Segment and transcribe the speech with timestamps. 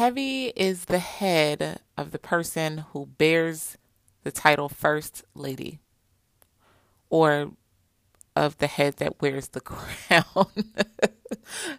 [0.00, 3.76] heavy is the head of the person who bears
[4.24, 5.78] the title First Lady,
[7.10, 7.50] or
[8.34, 10.46] of the head that wears the crown.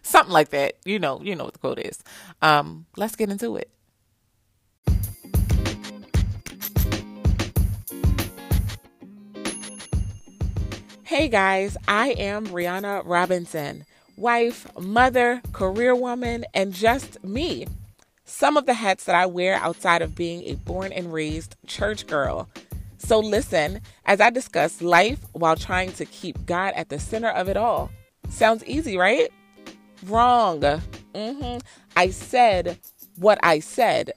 [0.02, 0.74] Something like that.
[0.84, 2.00] You know, you know what the quote is.
[2.40, 3.68] Um, let's get into it.
[11.02, 13.84] Hey guys, I am Brianna Robinson,
[14.16, 17.66] wife, mother, career woman, and just me.
[18.32, 22.06] Some of the hats that I wear outside of being a born and raised church
[22.06, 22.48] girl.
[22.96, 27.50] So listen as I discuss life while trying to keep God at the center of
[27.50, 27.90] it all.
[28.30, 29.30] Sounds easy, right?
[30.06, 30.60] Wrong.
[30.60, 31.58] Mm-hmm.
[31.94, 32.78] I said
[33.16, 34.12] what I said.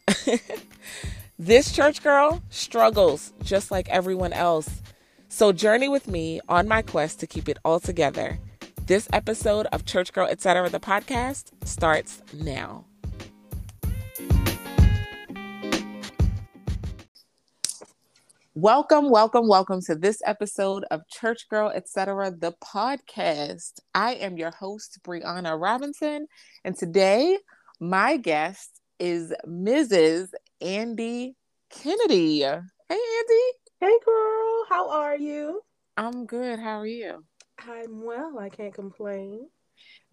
[1.37, 4.81] this church girl struggles just like everyone else.
[5.27, 8.39] So, journey with me on my quest to keep it all together.
[8.85, 10.69] This episode of Church Girl Etc.
[10.69, 12.85] the podcast starts now.
[18.57, 22.31] Welcome, welcome, welcome to this episode of Church Girl Etc.
[22.39, 23.81] the podcast.
[23.93, 26.25] I am your host, Brianna Robinson,
[26.63, 27.37] and today
[27.81, 30.29] my guest is Mrs.
[30.61, 31.35] Andy
[31.69, 32.39] Kennedy.
[32.39, 33.43] Hey, Andy.
[33.81, 34.65] Hey, girl.
[34.69, 35.61] How are you?
[35.97, 36.57] I'm good.
[36.57, 37.25] How are you?
[37.59, 38.39] I'm well.
[38.39, 39.49] I can't complain.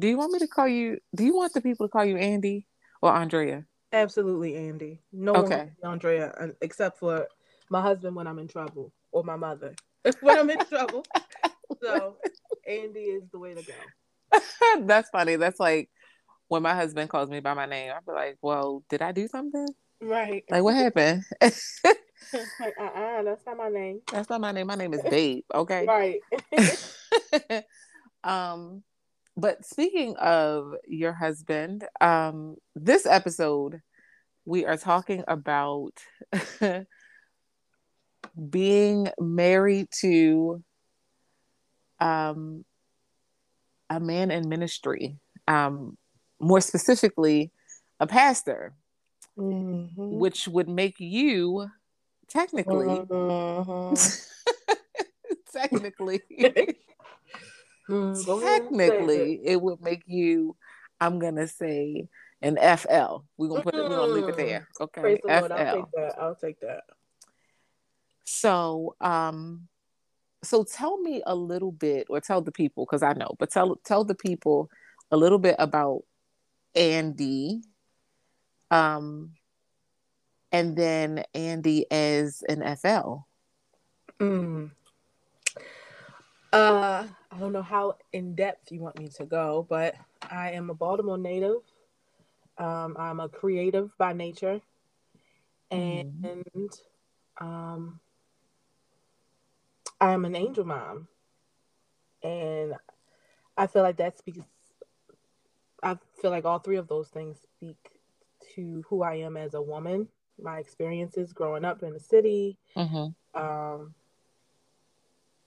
[0.01, 0.99] Do you want me to call you?
[1.15, 2.67] Do you want the people to call you Andy
[3.01, 3.67] or Andrea?
[3.93, 5.01] Absolutely, Andy.
[5.13, 5.71] No okay.
[5.79, 7.29] one Andrea, except for
[7.73, 9.75] my husband when I'm in trouble, or my mother
[10.21, 11.05] when I'm in trouble.
[11.83, 12.19] So,
[12.69, 14.41] Andy is the way to go.
[14.87, 15.37] That's funny.
[15.37, 15.91] That's like
[16.49, 17.91] when my husband calls me by my name.
[17.93, 19.69] I'll be like, "Well, did I do something?"
[20.01, 20.45] Right.
[20.51, 21.25] Like, what happened?
[21.41, 24.01] like, uh uh that's not my name.
[24.13, 24.67] That's not my name.
[24.67, 25.45] My name is Babe.
[25.55, 25.87] Okay.
[25.87, 26.21] right.
[28.25, 28.83] um,
[29.37, 33.81] but speaking of your husband, um, this episode
[34.45, 35.93] we are talking about
[38.51, 40.63] being married to
[42.01, 42.65] um
[43.93, 45.19] a man in ministry.
[45.47, 45.97] Um,
[46.41, 47.53] more specifically,
[48.01, 48.75] a pastor,
[49.39, 50.19] mm-hmm.
[50.19, 51.69] which would make you
[52.29, 53.95] technically, mm-hmm.
[55.53, 56.21] technically,
[58.25, 60.57] technically, it would make you.
[61.01, 62.09] I'm gonna say
[62.41, 63.25] an FL.
[63.37, 63.83] We're gonna put it.
[63.83, 64.69] We're gonna leave it there.
[64.81, 64.85] Mm.
[64.85, 65.29] Okay, FL.
[65.29, 66.15] Lord, I'll take that.
[66.19, 66.85] I'll take that.
[68.25, 69.69] So, um,
[70.43, 73.77] so tell me a little bit, or tell the people, because I know, but tell
[73.85, 74.71] tell the people
[75.11, 76.03] a little bit about
[76.75, 77.63] Andy.
[78.71, 79.33] Um,
[80.51, 83.25] and then Andy as an FL?
[84.21, 84.71] Mm.
[86.53, 89.95] Uh, I don't know how in depth you want me to go, but
[90.31, 91.63] I am a Baltimore native.
[92.59, 94.61] Um, I'm a creative by nature,
[95.71, 96.79] and mm.
[97.41, 97.99] um,
[100.03, 101.07] I'm an angel mom,
[102.23, 102.75] and
[103.57, 104.41] I feel like that speaks.
[105.83, 107.77] I feel like all three of those things speak
[108.55, 110.09] to who I am as a woman
[110.41, 113.41] my experiences growing up in the city, mm-hmm.
[113.41, 113.95] um,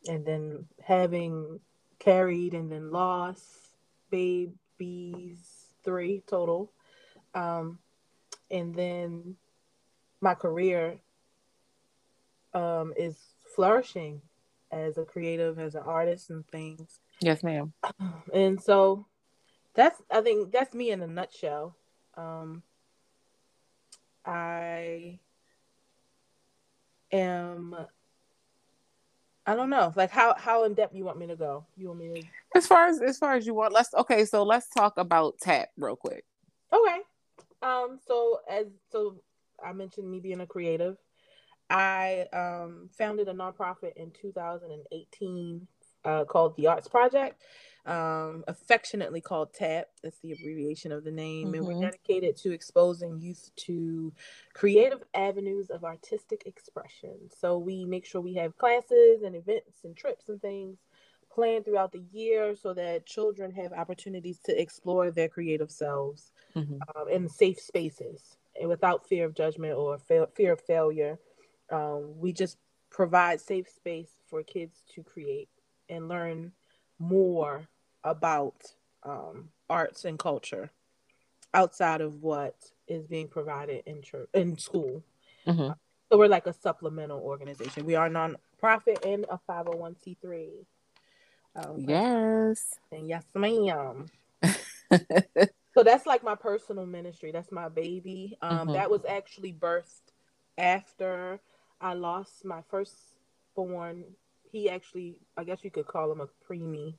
[0.08, 1.60] and then having
[2.00, 3.44] carried and then lost
[4.10, 5.40] babies,
[5.84, 6.72] three total,
[7.34, 7.80] um,
[8.50, 9.36] and then
[10.22, 10.98] my career
[12.54, 13.18] um, is
[13.56, 14.22] flourishing
[14.72, 17.00] as a creative, as an artist, and things.
[17.22, 17.74] Yes, ma'am.
[18.34, 19.06] And so
[19.74, 21.76] that's I think that's me in a nutshell.
[22.16, 22.64] Um,
[24.26, 25.20] I
[27.12, 27.76] am
[29.48, 29.94] I don't know.
[29.96, 31.66] Like how how in depth you want me to go?
[31.78, 33.74] You want me to As far as as far as you want.
[33.74, 36.26] Let's okay, so let's talk about tap real quick.
[36.74, 37.00] Okay.
[37.62, 39.22] Um so as so
[39.64, 40.98] I mentioned me being a creative.
[41.70, 45.68] I um founded a nonprofit in 2018
[46.04, 47.42] uh, called the Arts Project
[47.86, 49.88] um, affectionately called TAP.
[50.04, 51.48] That's the abbreviation of the name.
[51.48, 51.56] Mm-hmm.
[51.56, 51.82] And we're mm-hmm.
[51.82, 54.12] dedicated to exposing youth to
[54.54, 57.16] creative avenues of artistic expression.
[57.40, 60.78] So we make sure we have classes and events and trips and things
[61.32, 66.78] planned throughout the year so that children have opportunities to explore their creative selves mm-hmm.
[66.96, 71.20] um, in safe spaces and without fear of judgment or fa- fear of failure.
[71.72, 72.58] Um, we just
[72.90, 75.50] provide safe space for kids to create
[75.90, 76.52] and learn
[77.00, 77.68] more
[78.04, 78.56] about
[79.04, 80.72] um, arts and culture
[81.54, 82.56] outside of what
[82.88, 85.04] is being provided in church in school.
[85.48, 85.72] Mm-hmm.
[86.12, 87.86] So we're like a supplemental organization.
[87.86, 90.50] We are non-profit and a 501c3.
[91.56, 92.76] Um, yes.
[92.92, 94.06] And yes, ma'am.
[95.76, 97.32] So that's like my personal ministry.
[97.32, 98.38] That's my baby.
[98.42, 98.74] Um, mm-hmm.
[98.74, 100.14] That was actually birthed
[100.58, 101.42] after
[101.86, 104.06] I lost my firstborn.
[104.52, 106.96] He actually, I guess you could call him a preemie.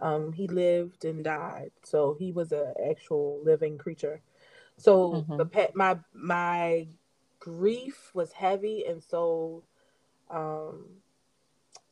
[0.00, 4.22] Um, he lived and died, so he was an actual living creature.
[4.78, 5.36] So mm-hmm.
[5.36, 6.88] the pet, my my
[7.38, 9.62] grief was heavy, and so
[10.30, 10.86] um,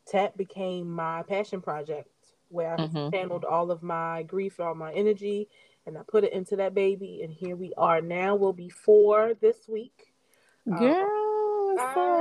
[0.07, 2.09] TAP became my passion project,
[2.49, 3.11] where I mm-hmm.
[3.11, 5.51] channeled all of my grief, all my energy,
[5.85, 7.21] and I put it into that baby.
[7.23, 8.37] And here we are now.
[8.37, 10.15] We'll be four this week.
[10.67, 11.18] Girl, um,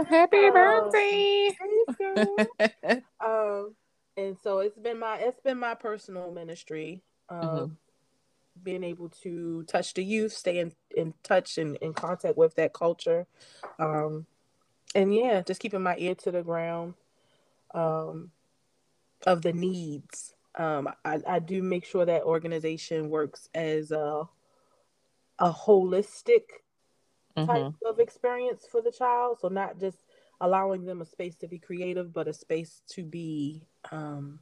[0.10, 1.52] happy birthday!
[3.26, 3.76] um,
[4.16, 7.04] and so it's been my it's been my personal ministry.
[7.30, 7.74] Um, mm-hmm
[8.64, 12.74] being able to touch the youth, stay in, in touch and in contact with that
[12.74, 13.28] culture.
[13.80, 14.26] Um,
[14.96, 16.96] and yeah, just keeping my ear to the ground
[17.74, 18.32] um,
[19.26, 20.34] of the needs.
[20.56, 24.24] Um, I, I do make sure that organization works as a,
[25.40, 26.44] a holistic
[27.46, 27.88] type mm-hmm.
[27.88, 29.38] of experience for the child.
[29.42, 29.98] So not just
[30.40, 34.40] allowing them a space to be creative, but a space to be um,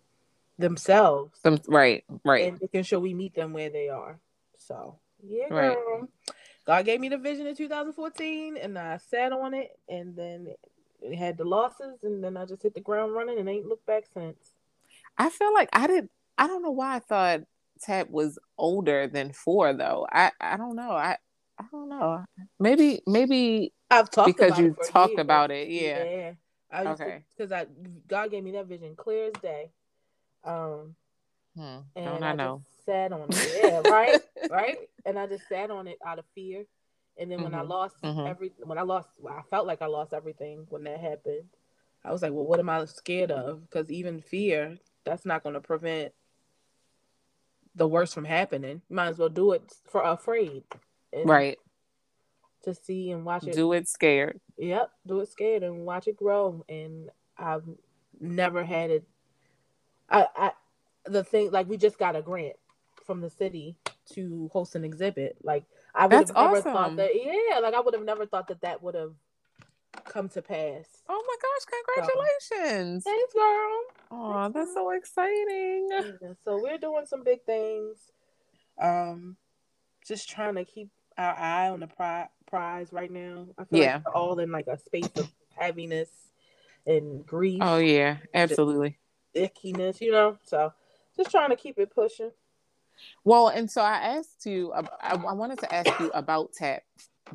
[0.57, 1.39] themselves.
[1.41, 2.49] Them, right, right.
[2.49, 4.19] And making sure we meet them where they are.
[4.57, 5.75] So yeah, girl.
[5.99, 6.09] Right.
[6.65, 10.47] God gave me the vision in 2014, and I sat on it, and then
[11.01, 13.85] it had the losses, and then I just hit the ground running and ain't looked
[13.85, 14.37] back since.
[15.17, 16.09] I feel like I did.
[16.37, 17.41] I don't know why I thought
[17.81, 20.07] Tap was older than four, though.
[20.11, 20.91] I I don't know.
[20.91, 21.17] I
[21.57, 22.25] I don't know.
[22.59, 25.21] Maybe maybe I've talked because you talked years.
[25.21, 25.69] about it.
[25.69, 26.03] Yeah.
[26.03, 26.31] Yeah.
[26.71, 27.23] I okay.
[27.35, 27.65] Because I
[28.07, 29.71] God gave me that vision clear as day.
[30.43, 30.95] Um,
[31.55, 31.77] hmm.
[31.95, 32.61] and don't I, I know.
[32.85, 33.59] sat on it.
[33.63, 34.77] Yeah, right, right.
[35.05, 36.65] And I just sat on it out of fear.
[37.17, 37.61] And then when mm-hmm.
[37.61, 38.27] I lost mm-hmm.
[38.27, 41.45] every, when I lost, I felt like I lost everything when that happened.
[42.03, 43.61] I was like, well, what am I scared of?
[43.61, 46.13] Because even fear, that's not going to prevent
[47.73, 48.81] the worst from happening.
[48.89, 50.63] Might as well do it for afraid.
[51.25, 51.57] Right.
[52.63, 53.53] To see and watch it.
[53.53, 54.39] Do it scared.
[54.57, 54.89] Yep.
[55.05, 56.65] Do it scared and watch it grow.
[56.67, 57.63] And I've
[58.19, 59.05] never had it
[60.09, 60.51] I, I
[61.05, 62.55] the thing like we just got a grant
[63.05, 63.75] from the city
[64.13, 65.37] to host an exhibit.
[65.43, 66.73] Like I would have never awesome.
[66.73, 67.11] thought that.
[67.15, 69.13] Yeah, like I would have never thought that that would have
[70.05, 70.85] come to pass.
[71.07, 71.65] Oh my gosh!
[71.95, 73.03] Congratulations!
[73.03, 73.81] So, thanks, girl.
[74.11, 75.89] Oh, that's so exciting.
[76.43, 77.97] So we're doing some big things.
[78.81, 79.37] Um,
[80.05, 83.47] just trying to keep our eye on the pri- prize right now.
[83.57, 84.01] I feel yeah.
[84.05, 86.09] like all in like a space of heaviness
[86.85, 87.59] and grief.
[87.61, 88.97] Oh yeah, absolutely
[89.35, 90.37] ickiness, you know.
[90.43, 90.73] So
[91.15, 92.31] just trying to keep it pushing.
[93.23, 96.83] Well, and so I asked you, I, I wanted to ask you about TAP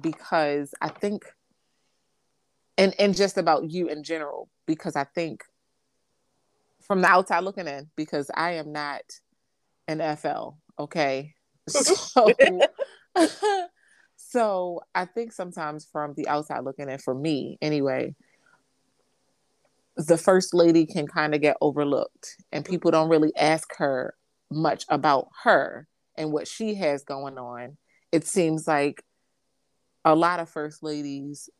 [0.00, 1.24] because I think,
[2.78, 5.44] and and just about you in general, because I think
[6.80, 9.02] from the outside looking in, because I am not
[9.86, 11.34] an FL, okay,
[11.68, 12.32] so.
[14.16, 18.14] so I think sometimes from the outside looking in, for me anyway,
[19.96, 24.14] the first lady can kind of get overlooked and people don't really ask her
[24.50, 25.86] much about her
[26.16, 27.76] and what she has going on.
[28.12, 29.04] It seems like
[30.04, 31.50] a lot of first ladies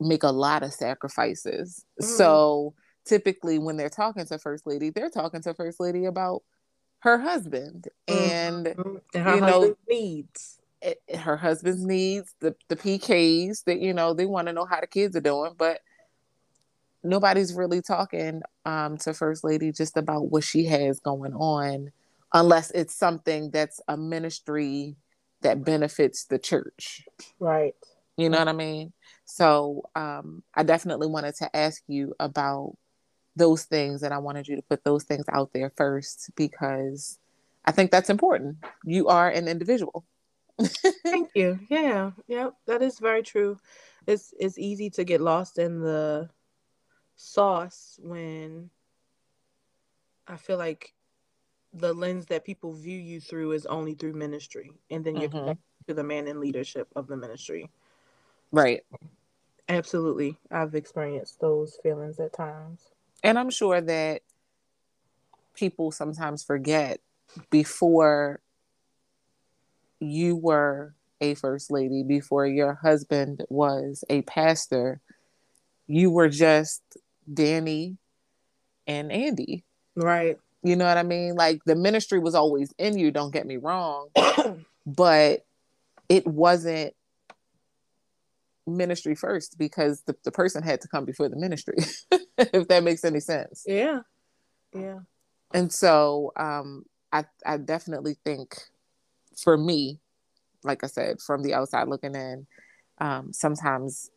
[0.00, 1.84] make a lot of sacrifices.
[2.00, 2.04] Mm.
[2.04, 6.42] So typically when they're talking to first lady, they're talking to first lady about
[7.00, 8.30] her husband mm.
[8.30, 8.66] and,
[9.14, 10.58] her you know needs.
[10.82, 14.80] It, her husband's needs, the the PKs that you know they want to know how
[14.80, 15.80] the kids are doing, but
[17.02, 21.92] nobody's really talking um, to First Lady just about what she has going on,
[22.32, 24.96] unless it's something that's a ministry
[25.42, 27.04] that benefits the church.
[27.38, 27.74] Right.
[28.16, 28.92] You know what I mean?
[29.24, 32.76] So um, I definitely wanted to ask you about
[33.34, 37.18] those things, and I wanted you to put those things out there first because
[37.64, 38.58] I think that's important.
[38.84, 40.04] You are an individual.
[41.04, 41.58] Thank you.
[41.68, 43.58] Yeah, yeah, that is very true.
[44.06, 46.30] It's it's easy to get lost in the
[47.16, 48.70] sauce when
[50.26, 50.94] I feel like
[51.72, 55.38] the lens that people view you through is only through ministry, and then you're mm-hmm.
[55.38, 57.70] connected to the man in leadership of the ministry.
[58.52, 58.82] Right.
[59.68, 60.36] Absolutely.
[60.50, 62.80] I've experienced those feelings at times.
[63.22, 64.22] And I'm sure that
[65.54, 67.00] people sometimes forget
[67.50, 68.40] before
[70.00, 75.00] you were a first lady, before your husband was a pastor,
[75.86, 76.82] you were just
[77.32, 77.96] Danny
[78.86, 79.64] and Andy.
[79.94, 80.38] Right.
[80.62, 81.34] You know what I mean?
[81.34, 84.08] Like the ministry was always in you, don't get me wrong,
[84.86, 85.46] but
[86.08, 86.94] it wasn't
[88.66, 91.76] ministry first because the, the person had to come before the ministry,
[92.38, 93.64] if that makes any sense.
[93.66, 94.00] Yeah.
[94.74, 95.00] Yeah.
[95.54, 98.56] And so um I I definitely think
[99.36, 100.00] for me,
[100.64, 102.46] like I said, from the outside looking in,
[102.98, 104.10] um, sometimes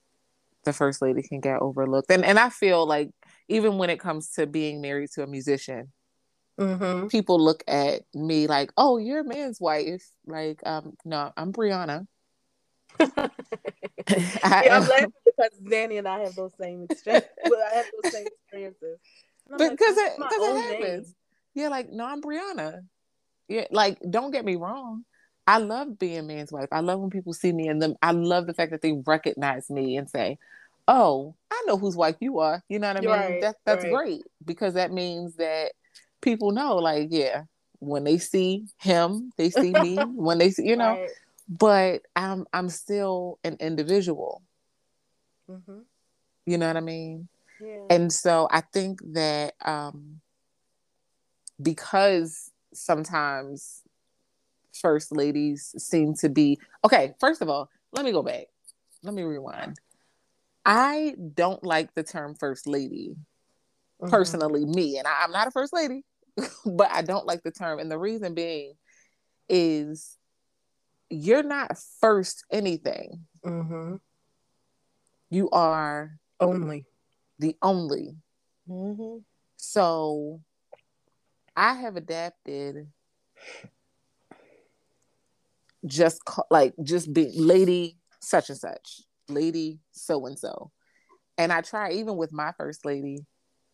[0.66, 2.12] the first lady can get overlooked.
[2.12, 3.12] And and I feel like
[3.48, 5.92] even when it comes to being married to a musician,
[6.60, 7.08] mm-hmm.
[7.08, 12.08] people look at me like, "Oh, you're a man's wife." Like, um, no, I'm Brianna.
[13.00, 17.30] I, yeah, I'm laughing because Danny and I have those same experiences.
[17.46, 19.00] I have those same experiences.
[19.50, 21.08] Because like, it, it happens.
[21.08, 21.16] Name.
[21.56, 22.82] Yeah, like no, I'm Brianna.
[23.48, 25.04] Yeah, like don't get me wrong.
[25.50, 26.68] I love being man's wife.
[26.72, 27.96] I love when people see me and them.
[28.04, 30.38] I love the fact that they recognize me and say,
[30.88, 33.10] "Oh, I know whose wife you are." You know what I mean?
[33.10, 33.92] Right, that, that's right.
[33.92, 35.72] great because that means that
[36.22, 37.46] people know, like, yeah,
[37.80, 39.98] when they see him, they see me.
[39.98, 41.10] when they see, you know, right.
[41.50, 44.44] but I'm I'm still an individual.
[45.50, 45.80] Mm-hmm.
[46.46, 47.28] You know what I mean?
[47.60, 47.88] Yeah.
[47.90, 50.22] And so I think that um,
[51.60, 53.82] because sometimes
[54.82, 57.14] first ladies seem to be okay.
[57.20, 58.46] First of all, let me go back.
[59.04, 59.80] Let me rewind.
[60.66, 63.16] I don't like the term first lady.
[64.02, 64.12] Mm-hmm.
[64.12, 66.04] Personally, me, and I, I'm not a first lady,
[66.66, 67.80] but I don't like the term.
[67.80, 68.74] And the reason being
[69.48, 70.18] is
[71.10, 73.26] you're not first anything.
[73.46, 73.96] Mm-hmm.
[75.30, 76.86] You are only
[77.40, 78.16] the only.
[78.70, 79.20] Mm-hmm.
[79.58, 80.42] So
[81.56, 82.88] I have adapted
[85.86, 90.72] just call, like just be lady such and such, lady so and so.
[91.38, 93.26] And I try even with my first lady,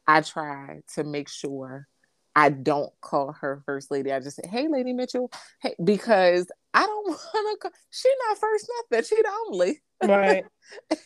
[0.08, 1.88] I try to make sure
[2.36, 4.12] I don't call her first lady.
[4.12, 5.32] I just say, "Hey, Lady Mitchell,"
[5.62, 7.72] hey, because I don't want to.
[7.92, 9.06] She not first nothing.
[9.06, 9.82] She the only.
[10.04, 10.44] Right.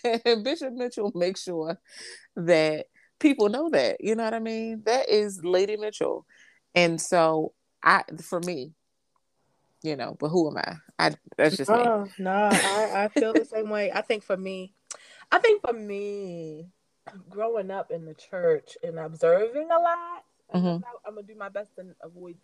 [0.26, 1.80] and Bishop Mitchell makes sure
[2.36, 2.88] that
[3.20, 3.98] people know that.
[4.04, 4.82] You know what I mean?
[4.86, 6.26] That is Lady Mitchell,
[6.74, 7.54] and so
[7.84, 8.74] I, for me,
[9.84, 10.16] you know.
[10.20, 10.76] But who am I?
[10.98, 12.12] I that's just no, me.
[12.20, 13.92] No, I, I feel the same way.
[13.92, 14.74] I think for me,
[15.32, 16.68] I think for me,
[17.30, 20.84] growing up in the church and observing a lot, mm-hmm.
[21.08, 22.36] I'm, gonna do my best to avoid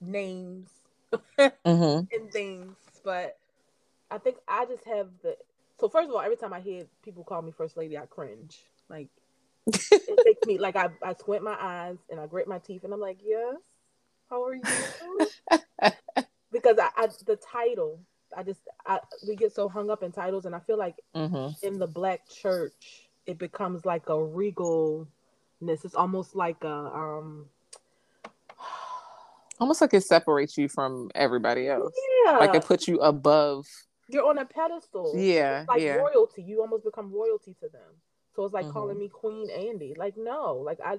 [0.00, 0.70] names
[1.12, 2.14] mm-hmm.
[2.16, 2.76] and things.
[3.04, 3.38] But
[4.10, 5.36] I think I just have the.
[5.80, 8.62] So first of all, every time I hear people call me first lady, I cringe.
[8.88, 9.08] Like
[9.66, 12.92] it makes me like I, I squint my eyes and I grit my teeth and
[12.92, 13.56] I'm like, yes,
[14.28, 14.62] how are you?
[16.52, 18.00] because I, I, the title
[18.36, 21.66] I just I, we get so hung up in titles and I feel like mm-hmm.
[21.66, 25.06] in the black church it becomes like a regalness.
[25.60, 27.46] It's almost like a um
[29.60, 31.94] almost like it separates you from everybody else.
[32.24, 32.38] Yeah.
[32.38, 33.66] Like it puts you above
[34.08, 35.14] you're on a pedestal.
[35.16, 35.60] Yeah.
[35.60, 35.94] It's like yeah.
[35.94, 36.42] royalty.
[36.42, 37.92] You almost become royalty to them.
[38.34, 38.72] So it's like mm-hmm.
[38.72, 39.94] calling me Queen Andy.
[39.96, 40.98] Like no, like I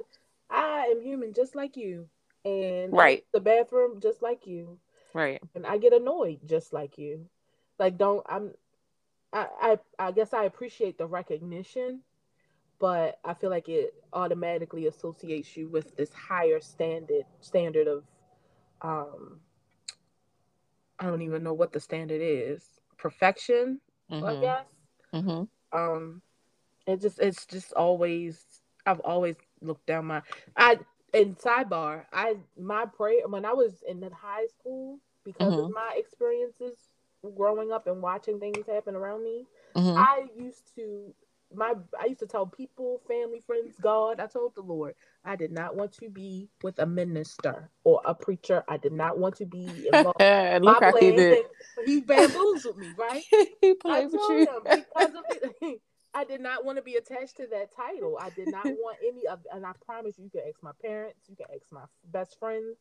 [0.50, 2.08] I am human just like you.
[2.46, 3.24] And right.
[3.32, 4.78] the bathroom just like you.
[5.14, 5.42] Right.
[5.56, 7.26] And I get annoyed just like you.
[7.80, 8.52] Like don't I'm
[9.32, 12.02] I I, I guess I appreciate the recognition,
[12.80, 18.04] but I feel like it automatically associates you with this higher standard standard of
[18.82, 19.40] um
[21.00, 22.64] I don't even know what the standard is.
[22.98, 23.80] Perfection,
[24.12, 24.26] mm-hmm.
[24.26, 24.66] I guess.
[25.14, 25.78] Mm-hmm.
[25.78, 26.22] Um
[26.88, 28.44] it just it's just always
[28.86, 30.22] I've always looked down my
[30.58, 30.80] I
[31.14, 35.66] and sidebar, I my prayer when I was in high school because mm-hmm.
[35.66, 36.78] of my experiences
[37.36, 39.46] growing up and watching things happen around me.
[39.76, 39.98] Mm-hmm.
[39.98, 41.14] I used to
[41.56, 44.20] my I used to tell people, family, friends, God.
[44.20, 48.14] I told the Lord I did not want to be with a minister or a
[48.14, 48.64] preacher.
[48.68, 50.20] I did not want to be involved.
[50.64, 51.46] Look how he did.
[51.86, 53.24] He bamboozled me, right?
[53.62, 55.24] he played with you because of
[55.62, 55.82] it.
[56.14, 58.20] I did not want to be attached to that title.
[58.22, 61.20] I did not want any of, and I promise you, you can ask my parents,
[61.28, 62.78] you can ask my best friends.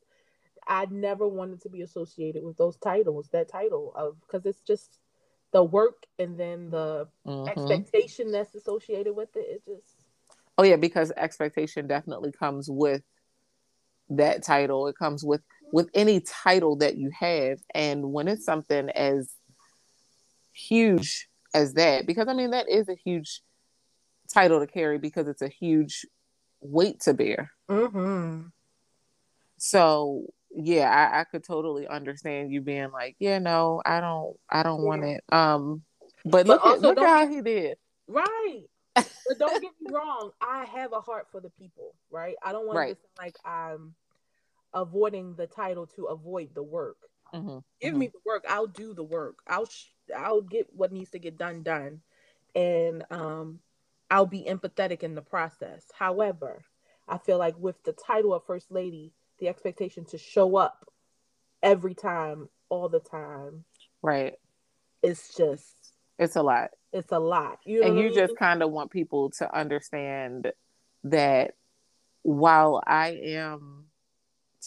[0.67, 4.99] I never wanted to be associated with those titles, that title of, because it's just
[5.53, 7.49] the work and then the mm-hmm.
[7.49, 9.41] expectation that's associated with it.
[9.41, 9.97] It just.
[10.59, 13.03] Oh yeah, because expectation definitely comes with
[14.11, 14.87] that title.
[14.87, 19.33] It comes with with any title that you have, and when it's something as
[20.53, 23.43] huge as that because I mean that is a huge
[24.33, 26.07] title to carry because it's a huge
[26.61, 27.51] weight to bear.
[27.69, 28.49] Mm-hmm.
[29.59, 34.63] So yeah, I, I, could totally understand you being like, yeah, no, I don't, I
[34.63, 34.87] don't yeah.
[34.87, 35.25] want it.
[35.31, 35.83] Um,
[36.25, 37.77] but, but look, at, look how he did.
[38.07, 38.65] Right.
[38.95, 42.35] but don't get me wrong, I have a heart for the people, right?
[42.43, 42.97] I don't want right.
[42.97, 43.95] to sound like I'm
[44.75, 46.99] avoiding the title to avoid the work.
[47.35, 47.59] Mm-hmm.
[47.81, 47.99] Give mm-hmm.
[47.99, 49.39] me the work, I'll do the work.
[49.47, 52.01] I'll sh- I'll get what needs to get done done,
[52.55, 53.61] and um,
[54.11, 55.85] I'll be empathetic in the process.
[55.95, 56.63] However,
[57.09, 60.87] I feel like with the title of first lady, the expectation to show up
[61.63, 63.65] every time, all the time,
[64.03, 64.35] right?
[65.03, 66.71] it's just it's a lot.
[66.93, 67.59] It's a lot.
[67.65, 68.15] You know and you I mean?
[68.15, 70.53] just kind of want people to understand
[71.05, 71.53] that
[72.23, 73.87] while I am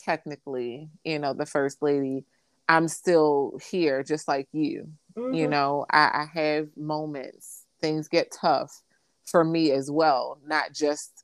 [0.03, 2.25] technically, you know, the first lady,
[2.67, 4.89] I'm still here just like you.
[5.17, 5.33] Mm-hmm.
[5.33, 8.81] You know, I, I have moments, things get tough
[9.25, 11.23] for me as well, not just,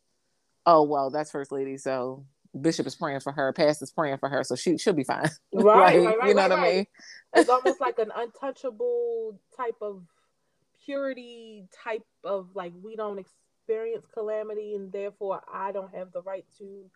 [0.65, 1.77] oh, well, that's first lady.
[1.77, 2.25] So
[2.59, 5.29] Bishop is praying for her, Pastor's praying for her, so she she'll be fine.
[5.53, 6.59] Right, right, right, You know right, what.
[6.59, 6.87] I mean?
[7.35, 10.03] It's almost like an untouchable type of
[10.85, 16.45] purity type of like we don't experience calamity and therefore I don't have the right
[16.57, 16.89] to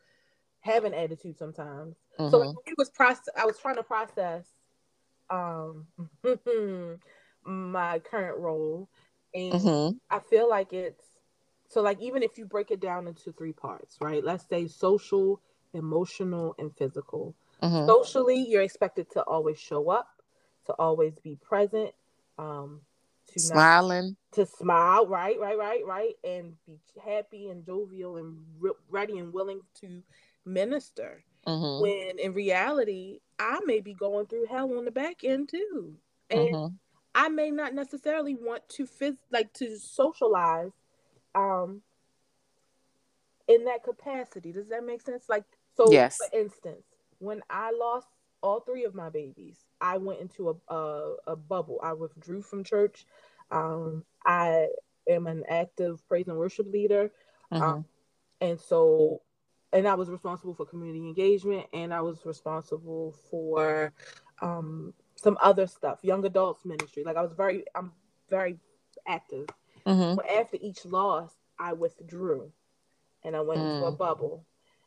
[0.61, 1.95] have an attitude sometimes.
[2.19, 2.31] Mm-hmm.
[2.31, 4.45] So it was process I was trying to process
[5.29, 5.88] um
[7.46, 8.89] my current role
[9.36, 9.98] and mm-hmm.
[10.10, 11.03] I feel like it's
[11.67, 14.24] so like even if you break it down into three parts, right?
[14.24, 15.41] Let's say social,
[15.74, 17.36] emotional, and physical.
[17.62, 17.88] Mm-hmm.
[17.88, 20.08] Socially, you're expected to always show up,
[20.67, 21.91] to always be present,
[22.38, 22.82] um,
[23.34, 28.38] to smiling, not, to smile, right, right, right, right, and be happy and jovial and
[28.60, 30.01] re- ready and willing to
[30.46, 31.24] minister.
[31.47, 31.81] Mm-hmm.
[31.81, 35.93] When in reality, I may be going through hell on the back end too,
[36.29, 36.75] and mm-hmm.
[37.13, 40.71] I may not necessarily want to phys- like to socialize,
[41.35, 41.81] um,
[43.47, 44.51] in that capacity.
[44.51, 45.25] Does that make sense?
[45.29, 45.43] Like,
[45.77, 46.17] so yes.
[46.17, 46.83] for instance,
[47.19, 48.07] when I lost
[48.41, 51.79] all three of my babies, I went into a a, a bubble.
[51.83, 53.05] I withdrew from church.
[53.51, 54.67] Um, I
[55.07, 57.11] am an active praise and worship leader,
[57.53, 57.63] mm-hmm.
[57.63, 57.85] um,
[58.41, 59.21] and so
[59.74, 63.93] and I was responsible for community engagement, and I was responsible for
[64.41, 67.03] um, some other stuff, young adults ministry.
[67.03, 67.91] Like I was very, I'm
[68.29, 68.57] very
[69.07, 69.48] active.
[69.86, 70.15] Mm-hmm.
[70.15, 72.51] But after each loss, I withdrew,
[73.24, 73.75] and I went mm.
[73.75, 73.98] into a mm.
[73.98, 74.45] bubble,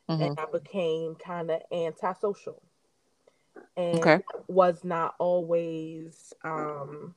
[0.09, 0.21] mm-hmm.
[0.21, 2.61] and I became kind of antisocial
[3.75, 4.19] and okay.
[4.47, 7.15] was not always um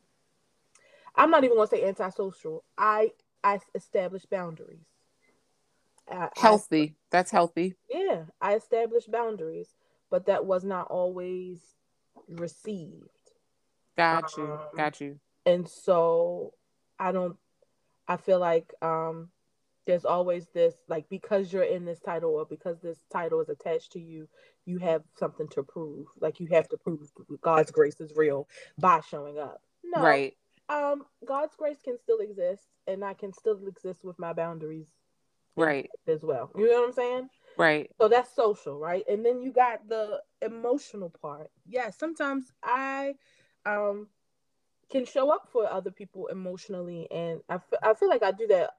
[1.15, 2.65] I'm not even gonna say antisocial.
[2.79, 3.11] I
[3.45, 4.87] I established boundaries.
[6.13, 6.83] I, healthy.
[6.83, 7.75] I, That's healthy.
[7.91, 9.69] Yeah, I established boundaries,
[10.11, 11.61] but that was not always
[12.29, 13.09] received.
[13.97, 14.45] Got you.
[14.45, 15.19] Um, Got you.
[15.45, 16.55] And so
[16.99, 17.37] I don't
[18.09, 19.29] I feel like um
[19.87, 23.93] there's always this like because you're in this title or because this title is attached
[23.93, 24.29] to you
[24.65, 27.01] you have something to prove like you have to prove
[27.41, 28.49] god's grace is real
[28.79, 30.37] by showing up no right
[30.69, 34.87] um god's grace can still exist and i can still exist with my boundaries
[35.57, 39.41] right as well you know what i'm saying right so that's social right and then
[39.43, 43.15] you got the emotional part yes yeah, sometimes i
[43.67, 44.09] um
[44.91, 48.47] can show up for other people emotionally and I, f- I feel like i do
[48.49, 48.71] that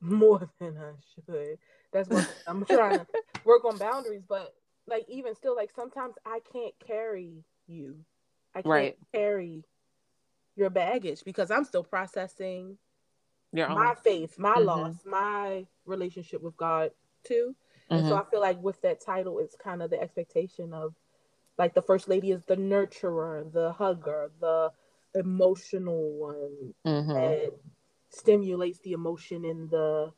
[0.00, 1.58] more than I should.
[1.92, 3.06] That's what I'm trying to
[3.44, 4.22] work on boundaries.
[4.28, 4.54] But
[4.86, 7.96] like even still, like sometimes I can't carry you.
[8.54, 8.96] I can't right.
[9.14, 9.64] carry
[10.56, 12.78] your baggage because I'm still processing
[13.52, 14.64] your my faith, my mm-hmm.
[14.64, 16.90] loss, my relationship with God
[17.24, 17.54] too.
[17.90, 18.08] And mm-hmm.
[18.10, 20.94] so I feel like with that title, it's kind of the expectation of
[21.56, 24.70] like the first lady is the nurturer, the hugger, the
[25.14, 27.10] emotional one, mm-hmm.
[27.10, 27.52] and
[28.10, 30.12] stimulates the emotion in the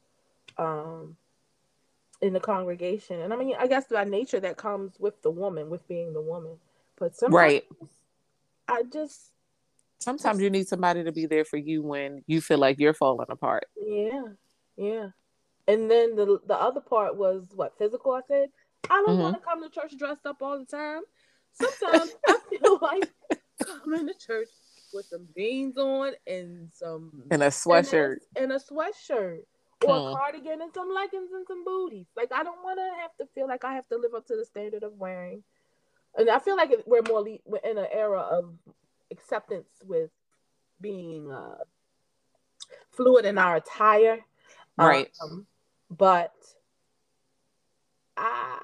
[0.59, 1.17] um
[2.21, 3.21] in the congregation.
[3.21, 6.21] And I mean, I guess by nature that comes with the woman, with being the
[6.21, 6.57] woman.
[6.99, 7.65] But sometimes right.
[8.69, 9.33] I just
[10.01, 13.27] sometimes you need somebody to be there for you when you feel like you're falling
[13.31, 13.67] apart.
[13.77, 14.23] Yeah.
[14.77, 15.09] Yeah.
[15.69, 18.49] And then the the other part was what physical I said.
[18.89, 19.23] I don't mm-hmm.
[19.23, 21.03] want to come to church dressed up all the time.
[21.53, 23.11] Sometimes I feel like
[23.85, 24.49] coming to church
[24.93, 29.41] with some jeans on and some and a sweatshirt and a, and a sweatshirt
[29.87, 30.09] or hmm.
[30.09, 32.07] a cardigan and some leggings and some booties.
[32.17, 34.37] Like I don't want to have to feel like I have to live up to
[34.37, 35.43] the standard of wearing.
[36.17, 38.55] And I feel like we're more le- we're in an era of
[39.11, 40.11] acceptance with
[40.81, 41.57] being uh,
[42.91, 44.21] fluid in our attire,
[44.77, 45.11] right?
[45.23, 45.47] Um,
[45.91, 46.35] but
[48.17, 48.59] I.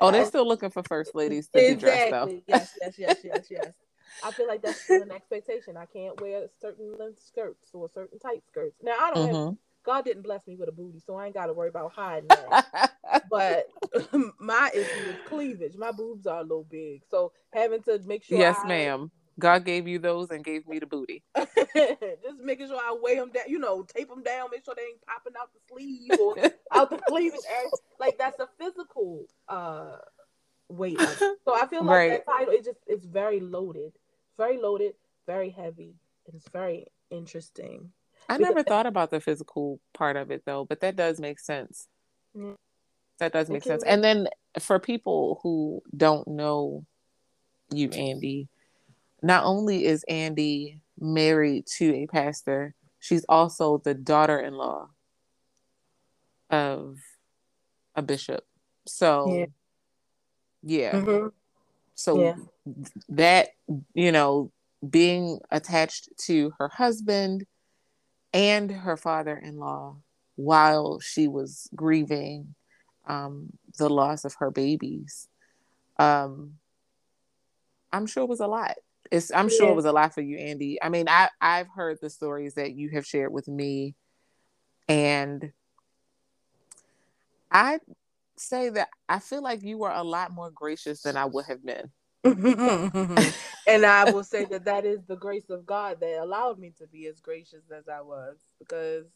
[0.00, 1.74] Oh, they're still looking for first ladies to exactly.
[1.74, 2.42] be dressed though.
[2.46, 3.72] yes, yes, yes, yes, yes.
[4.24, 5.76] I feel like that's still an expectation.
[5.76, 8.76] I can't wear certain length skirts or certain tight skirts.
[8.82, 9.46] Now I don't mm-hmm.
[9.46, 9.56] have
[9.88, 12.28] God didn't bless me with a booty, so I ain't got to worry about hiding
[12.28, 12.92] that.
[13.30, 13.68] but
[14.38, 15.78] my issue is cleavage.
[15.78, 18.36] My boobs are a little big, so having to make sure.
[18.36, 19.10] Yes, I, ma'am.
[19.38, 21.22] God gave you those and gave me the booty.
[21.38, 24.82] Just making sure I weigh them down, you know, tape them down, make sure they
[24.82, 26.36] ain't popping out the sleeve or
[26.74, 27.70] out the cleavage area.
[27.98, 29.96] Like that's a physical uh
[30.68, 31.00] weight.
[31.00, 32.08] So I feel like right.
[32.10, 33.92] that title it just it's very loaded,
[34.36, 34.94] very loaded,
[35.26, 35.94] very heavy,
[36.26, 37.90] and it's very interesting.
[38.28, 41.88] I never thought about the physical part of it though, but that does make sense.
[43.18, 43.82] That does make sense.
[43.82, 46.84] And then for people who don't know
[47.70, 48.48] you, Andy,
[49.22, 54.88] not only is Andy married to a pastor, she's also the daughter-in-law
[56.50, 56.98] of
[57.94, 58.44] a bishop.
[58.86, 59.46] So yeah.
[60.62, 60.92] yeah.
[60.92, 61.28] Mm-hmm.
[61.94, 62.34] So yeah.
[63.08, 63.48] that,
[63.94, 64.52] you know,
[64.88, 67.44] being attached to her husband
[68.32, 69.96] and her father-in-law
[70.36, 72.54] while she was grieving
[73.06, 75.28] um, the loss of her babies.
[75.98, 76.54] Um,
[77.92, 78.76] I'm sure it was a lot.
[79.10, 79.72] It's I'm sure yeah.
[79.72, 80.80] it was a lot for you, Andy.
[80.82, 83.94] I mean, I I've heard the stories that you have shared with me,
[84.86, 85.52] and
[87.50, 87.78] I
[88.36, 91.64] say that I feel like you were a lot more gracious than I would have
[91.64, 91.90] been.
[93.66, 96.86] and I will say that that is the grace of God that allowed me to
[96.86, 99.06] be as gracious as I was because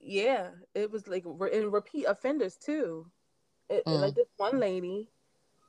[0.00, 3.10] yeah, it was like in repeat offenders too.
[3.68, 4.00] It, mm.
[4.00, 5.10] Like this one lady,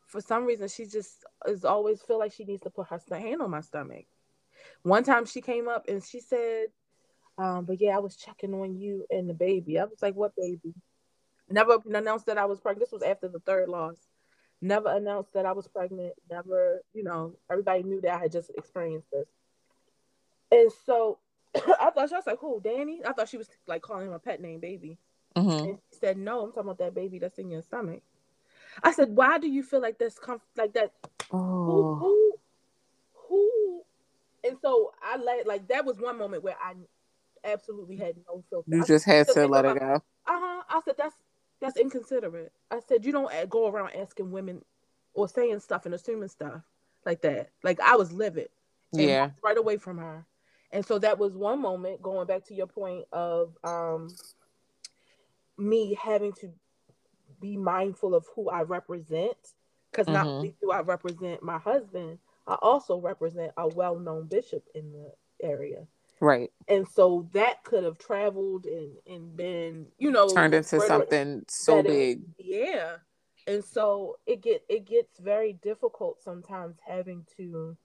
[0.07, 3.41] for some reason, she just is always feel like she needs to put her hand
[3.41, 4.05] on my stomach.
[4.83, 6.67] One time she came up and she said,
[7.37, 10.35] um, "But yeah, I was checking on you and the baby." I was like, "What
[10.35, 10.73] baby?"
[11.49, 12.85] Never announced that I was pregnant.
[12.85, 13.97] This was after the third loss.
[14.61, 16.13] Never announced that I was pregnant.
[16.29, 19.27] Never, you know, everybody knew that I had just experienced this.
[20.51, 21.19] And so
[21.55, 24.19] I thought she was like, "Who, Danny?" I thought she was like calling him a
[24.19, 24.97] pet name, baby.
[25.35, 25.49] Mm-hmm.
[25.49, 28.01] And she said, "No, I'm talking about that baby that's in your stomach."
[28.83, 30.15] I said, "Why do you feel like this?
[30.15, 30.91] Comf- like that?
[31.31, 31.95] Oh.
[31.95, 32.33] Who, who,
[33.13, 33.81] who?"
[34.43, 36.73] And so I let like that was one moment where I
[37.43, 38.75] absolutely had no filter.
[38.75, 39.95] You just had to let it go.
[39.95, 40.63] Uh huh.
[40.69, 41.15] I said that's
[41.61, 42.51] that's inconsiderate.
[42.71, 44.63] I said you don't go around asking women
[45.13, 46.61] or saying stuff and assuming stuff
[47.05, 47.49] like that.
[47.63, 48.49] Like I was livid.
[48.91, 49.31] yeah.
[49.43, 50.25] Right away from her.
[50.71, 54.15] And so that was one moment going back to your point of um,
[55.57, 56.51] me having to
[57.41, 59.37] be mindful of who I represent.
[59.91, 60.13] Because mm-hmm.
[60.13, 64.91] not only do I represent my husband, I also represent a well known bishop in
[64.91, 65.87] the area.
[66.21, 66.51] Right.
[66.67, 71.81] And so that could have traveled and, and been, you know, turned into something so
[71.81, 72.21] big.
[72.37, 72.97] yeah.
[73.47, 77.75] And so it get it gets very difficult sometimes having to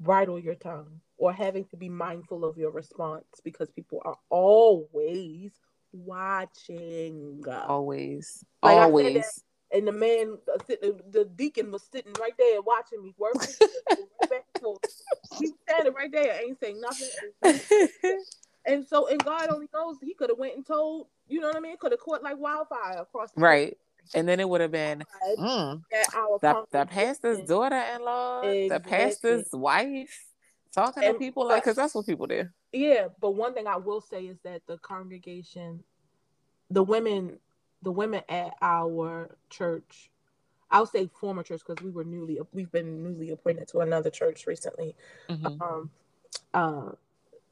[0.00, 5.52] bridle your tongue or having to be mindful of your response because people are always
[5.92, 7.42] watching.
[7.68, 8.44] Always.
[8.62, 9.42] Like always.
[9.72, 10.58] And the man, uh,
[11.10, 13.34] the deacon was sitting right there watching me work.
[15.38, 17.88] he standing right there, ain't saying nothing.
[18.66, 21.56] and so, and God only knows he could have went and told, you know what
[21.56, 21.76] I mean?
[21.78, 23.30] Could have caught like wildfire across.
[23.36, 23.76] right
[24.14, 25.02] and then it would have been
[25.38, 25.82] mm,
[26.40, 28.68] the, the pastor's daughter-in-law, exactly.
[28.68, 30.26] the pastor's wife,
[30.74, 32.48] talking and, to people like because that's what people do.
[32.72, 35.82] Yeah, but one thing I will say is that the congregation,
[36.70, 37.38] the women,
[37.82, 40.10] the women at our church,
[40.70, 44.46] I'll say former church because we were newly we've been newly appointed to another church
[44.46, 44.94] recently.
[45.28, 45.62] Mm-hmm.
[45.62, 45.90] Um,
[46.54, 46.92] uh,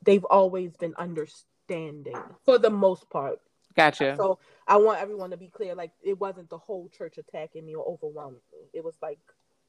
[0.03, 3.41] they've always been understanding for the most part.
[3.77, 4.15] Gotcha.
[4.17, 5.75] So I want everyone to be clear.
[5.75, 8.69] Like it wasn't the whole church attacking me or overwhelming me.
[8.73, 9.19] It was like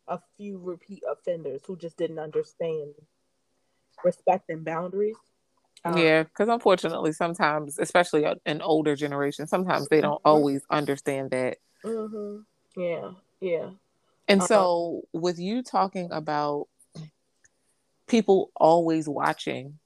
[0.08, 2.94] a few repeat offenders who just didn't understand
[4.04, 5.18] respect and boundaries.
[5.84, 11.58] Um, yeah, because unfortunately, sometimes, especially an older generation, sometimes they don't always understand that.
[11.84, 12.80] Mm-hmm.
[12.80, 13.70] Yeah, yeah.
[14.28, 14.48] And uh-huh.
[14.48, 16.68] so, with you talking about
[18.08, 19.80] people always watching,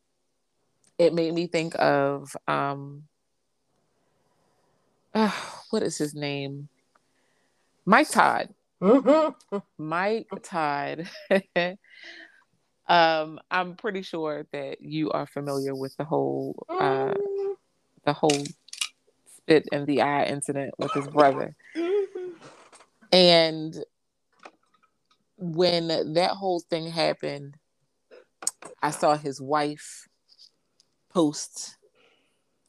[0.98, 3.04] it made me think of um,
[5.14, 5.32] uh,
[5.70, 6.68] what is his name?
[7.86, 8.50] Mike Todd.
[8.82, 9.58] Mm-hmm.
[9.78, 11.10] Mike Todd.
[12.88, 17.14] um, I'm pretty sure that you are familiar with the whole uh,
[18.06, 18.44] the whole
[19.38, 21.56] spit in the eye incident with his brother.
[21.76, 22.30] Mm-hmm.
[23.12, 23.76] And
[25.38, 27.56] when that whole thing happened,
[28.82, 30.08] I saw his wife
[31.10, 31.78] post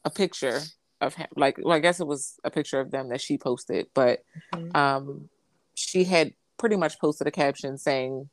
[0.05, 0.61] a picture
[1.01, 3.87] of him like well, i guess it was a picture of them that she posted
[3.93, 4.75] but mm-hmm.
[4.75, 5.29] um
[5.75, 8.29] she had pretty much posted a caption saying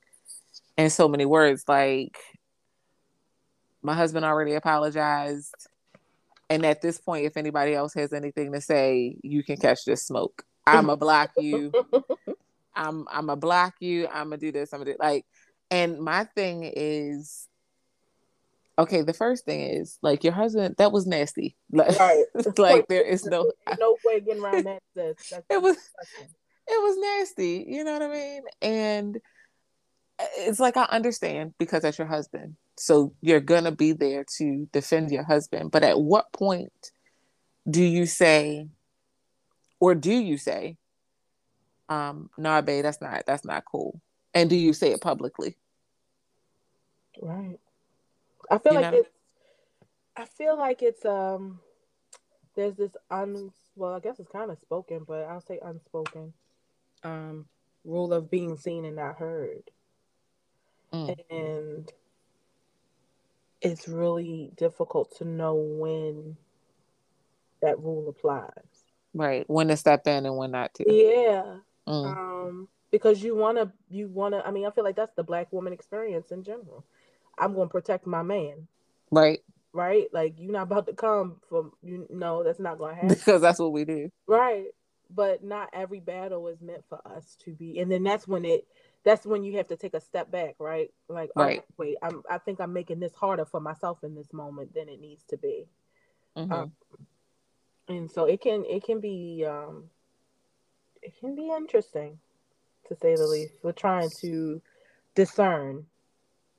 [0.76, 2.18] in so many words like
[3.82, 5.68] my husband already apologized
[6.50, 10.06] and at this point if anybody else has anything to say you can catch this
[10.06, 11.72] smoke i'm a block you
[12.74, 15.24] i'm i'm a block you i'm gonna do this i'm gonna do like
[15.70, 17.48] and my thing is
[18.78, 21.56] okay, the first thing is like your husband that was nasty.
[21.72, 22.24] Like, right.
[22.58, 24.82] like there is no no way getting around that.
[25.50, 27.64] It was it was nasty.
[27.66, 28.42] You know what I mean?
[28.62, 29.20] And
[30.38, 35.10] it's like I understand because that's your husband, so you're gonna be there to defend
[35.10, 35.70] your husband.
[35.70, 36.92] But at what point
[37.68, 38.68] do you say,
[39.80, 40.76] or do you say,
[41.88, 44.00] um, "Nah, babe, that's not that's not cool,"
[44.34, 45.56] and do you say it publicly?
[47.20, 47.58] Right.
[48.50, 48.98] I feel You like know?
[48.98, 49.10] it's.
[50.16, 51.60] I feel like it's um.
[52.54, 56.32] There's this un well, I guess it's kind of spoken, but I'll say unspoken.
[57.02, 57.46] Um,
[57.84, 59.62] rule of being seen and not heard,
[60.94, 61.16] Mm.
[61.30, 61.92] and
[63.60, 66.36] it's really difficult to know when
[67.62, 68.50] that rule applies.
[69.14, 69.48] Right.
[69.48, 70.84] When to step in and when not to.
[70.86, 71.56] Yeah.
[71.88, 72.16] Mm.
[72.16, 74.42] Um, because you wanna, you wanna.
[74.44, 76.84] I mean, I feel like that's the black woman experience in general.
[77.38, 78.68] I'm gonna protect my man,
[79.10, 79.40] Right.
[79.72, 80.08] right?
[80.12, 82.06] Like you're not about to come from you.
[82.10, 83.08] know, that's not gonna happen.
[83.08, 84.10] Because that's what we do.
[84.26, 84.66] Right.
[85.10, 87.78] But not every battle is meant for us to be.
[87.78, 88.66] And then that's when it
[89.04, 90.92] that's when you have to take a step back, right?
[91.08, 91.64] Like, oh, Right.
[91.78, 95.00] wait, I'm I think I'm making this harder for myself in this moment than it
[95.00, 95.68] needs to be.
[96.36, 96.50] Mhm.
[96.50, 96.72] Um,
[97.88, 99.90] And so it can it can be um
[101.02, 102.18] it can be interesting
[102.88, 103.54] to say the least.
[103.62, 104.62] We're trying to
[105.14, 105.86] discern,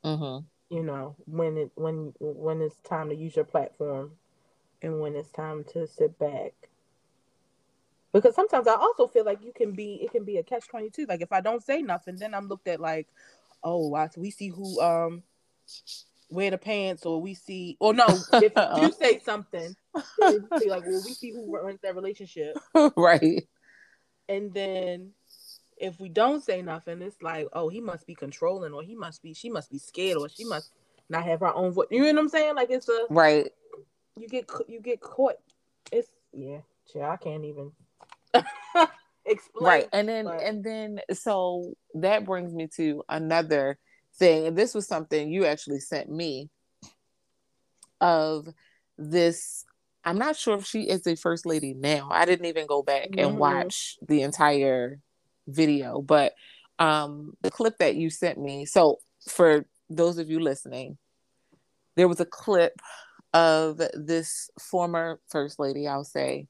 [0.04, 0.46] Mhm.
[0.70, 4.18] you know, when it when when it's time to use your platform
[4.82, 6.54] and when it's time to sit back.
[8.16, 10.90] Because sometimes I also feel like you can be it can be a catch twenty
[10.90, 11.06] two.
[11.06, 13.10] Like if I don't say nothing, then I'm looked at like,
[13.62, 15.22] oh, I, we see who um
[16.30, 19.76] wear the pants, or we see, or no, if you say something,
[20.30, 22.58] say like, well, we see who runs that relationship,
[22.96, 23.50] right.
[24.30, 25.12] and then
[25.76, 29.22] if we don't say nothing, it's like, oh, he must be controlling, or he must
[29.24, 30.70] be, she must be scared, or she must
[31.10, 31.88] not have her own voice.
[31.92, 32.56] You know what I'm saying?
[32.56, 33.52] Like it's a Right.
[34.16, 35.36] you get you get caught.
[35.92, 36.60] It's yeah,
[36.94, 37.10] yeah.
[37.10, 37.74] I can't even
[39.26, 39.66] explain.
[39.66, 43.78] right and then but- and then so that brings me to another
[44.18, 46.50] thing and this was something you actually sent me
[48.02, 48.48] of
[48.98, 49.66] this
[50.04, 53.10] i'm not sure if she is a first lady now i didn't even go back
[53.12, 53.20] Mhm.
[53.24, 55.00] and watch the entire
[55.48, 56.34] video but
[56.80, 60.98] um the clip that you sent me so for those of you listening
[61.96, 62.74] there was a clip
[63.34, 66.48] of this former first lady i'll say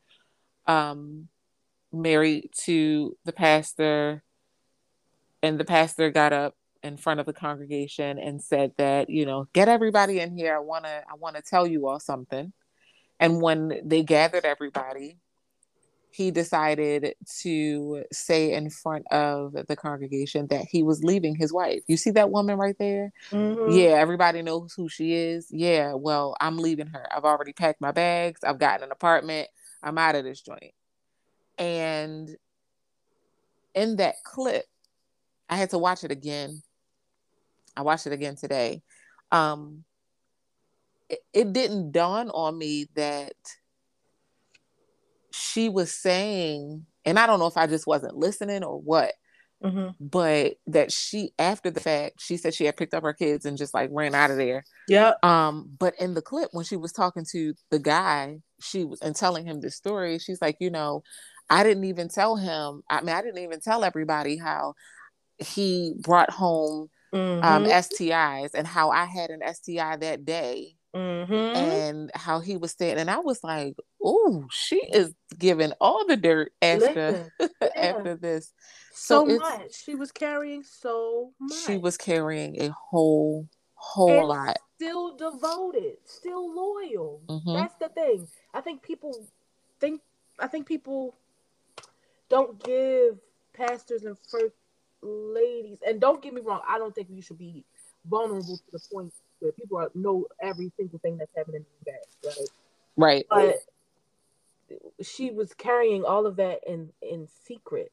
[0.67, 1.27] um
[1.95, 4.23] married to the pastor
[5.41, 9.47] and the pastor got up in front of the congregation and said that you know
[9.53, 10.55] get everybody in here.
[10.55, 12.53] I want to i want to tell you all something.
[13.19, 15.19] And when they gathered everybody
[16.11, 21.81] he decided to say in front of the congregation that he was leaving his wife.
[21.87, 23.11] You see that woman right there?
[23.31, 23.75] Mhm.
[23.75, 25.47] yeah everybody knows who she is.
[25.51, 27.05] Yeah well i'm leaving her.
[27.13, 28.41] I've already packed my bags.
[28.43, 29.49] I've got an apartment.
[29.83, 30.73] I'm out of this joint
[31.57, 32.29] and
[33.73, 34.65] in that clip
[35.49, 36.61] i had to watch it again
[37.75, 38.81] i watched it again today
[39.31, 39.83] um
[41.09, 43.33] it, it didn't dawn on me that
[45.31, 49.13] she was saying and i don't know if i just wasn't listening or what
[49.63, 49.95] Mhm.
[49.99, 53.57] but that she after the fact she said she had picked up her kids and
[53.57, 55.13] just like ran out of there Yeah.
[55.23, 59.15] um but in the clip when she was talking to the guy she was and
[59.15, 61.03] telling him this story she's like you know
[61.49, 64.73] i didn't even tell him i mean i didn't even tell everybody how
[65.37, 67.67] he brought home um Mhm.
[67.71, 71.55] stis and how i had an sti that day Mhm.
[71.55, 76.15] and how he was staying and i was like oh she is giving all the
[76.17, 77.31] dirt after Listen,
[77.61, 77.69] yeah.
[77.75, 78.53] after this
[78.93, 79.83] so, so much.
[79.83, 81.65] She was carrying so much.
[81.65, 87.21] she was carrying a whole whole and lot still devoted, still loyal.
[87.27, 87.53] Mhm.
[87.53, 88.27] That's the thing.
[88.53, 89.27] I think people
[89.79, 90.01] think.
[90.39, 91.15] I think people
[92.35, 93.17] don't give
[93.53, 94.55] pastors and first
[95.01, 95.77] ladies.
[95.87, 96.59] And don't get me wrong.
[96.67, 97.63] I don't think you should be
[98.09, 102.01] vulnerable to the point where people are, know every single thing that's happening in back,
[102.25, 102.49] right?
[102.97, 103.55] right But
[105.01, 107.91] she was carrying all of that in in secret.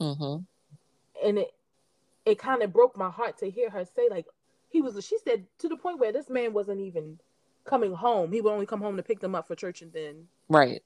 [0.00, 0.38] hmm
[1.22, 1.52] and it
[2.24, 4.26] it kind of broke my heart to hear her say like
[4.70, 7.18] he was she said to the point where this man wasn't even
[7.64, 10.26] coming home he would only come home to pick them up for church and then
[10.48, 10.82] right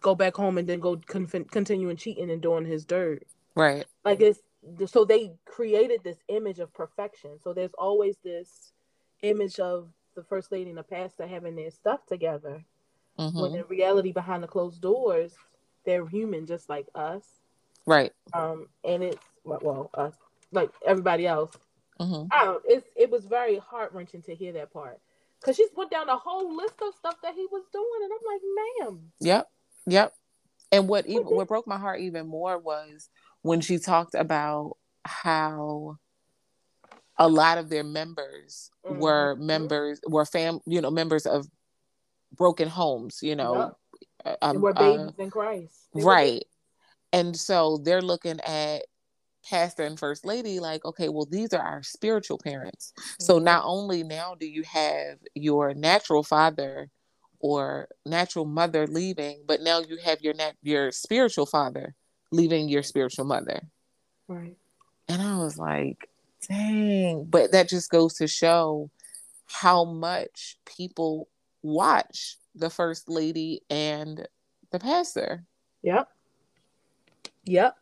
[0.00, 3.24] go back home and then go con- continuing cheating and doing his dirt.
[3.54, 3.86] Right.
[4.04, 4.40] Like it's
[4.86, 7.38] so they created this image of perfection.
[7.42, 8.72] So there's always this
[9.22, 12.64] image of the first lady and the pastor having their stuff together.
[13.16, 15.34] Hmm when in reality behind the closed doors
[15.84, 17.24] they're human just like us.
[17.86, 18.12] Right.
[18.32, 20.14] Um and it's well, us
[20.52, 21.52] like everybody else.
[21.98, 22.62] Hmm I don't.
[22.66, 25.00] It's it was very heart wrenching to hear that part.
[25.40, 28.26] Because she's put down a whole list of stuff that he was doing, and I'm
[28.26, 28.42] like,
[28.80, 29.48] ma'am, Yep.
[29.88, 30.12] Yep.
[30.70, 33.08] And what even what broke my heart even more was
[33.42, 35.96] when she talked about how
[37.16, 39.40] a lot of their members were Mhm.
[39.46, 41.46] members were fam you know members of
[42.32, 43.74] broken homes you know
[44.24, 46.44] uh, and um, we're uh, babies in Christ, They right.
[47.12, 48.84] and so they're looking at
[49.48, 52.92] pastor and first lady like okay well these are our spiritual parents.
[52.98, 53.24] Mm-hmm.
[53.24, 56.90] so not only now do you have your natural father
[57.40, 61.94] or natural mother leaving but now you have your nat- your spiritual father
[62.30, 63.62] leaving your spiritual mother.
[64.26, 64.56] Right.
[65.08, 66.08] And i was like
[66.46, 67.24] dang.
[67.24, 68.90] But that just goes to show
[69.46, 71.28] how much people
[71.62, 74.26] watch the first lady and
[74.70, 75.44] the pastor.
[75.82, 76.08] Yep.
[77.44, 77.76] Yep.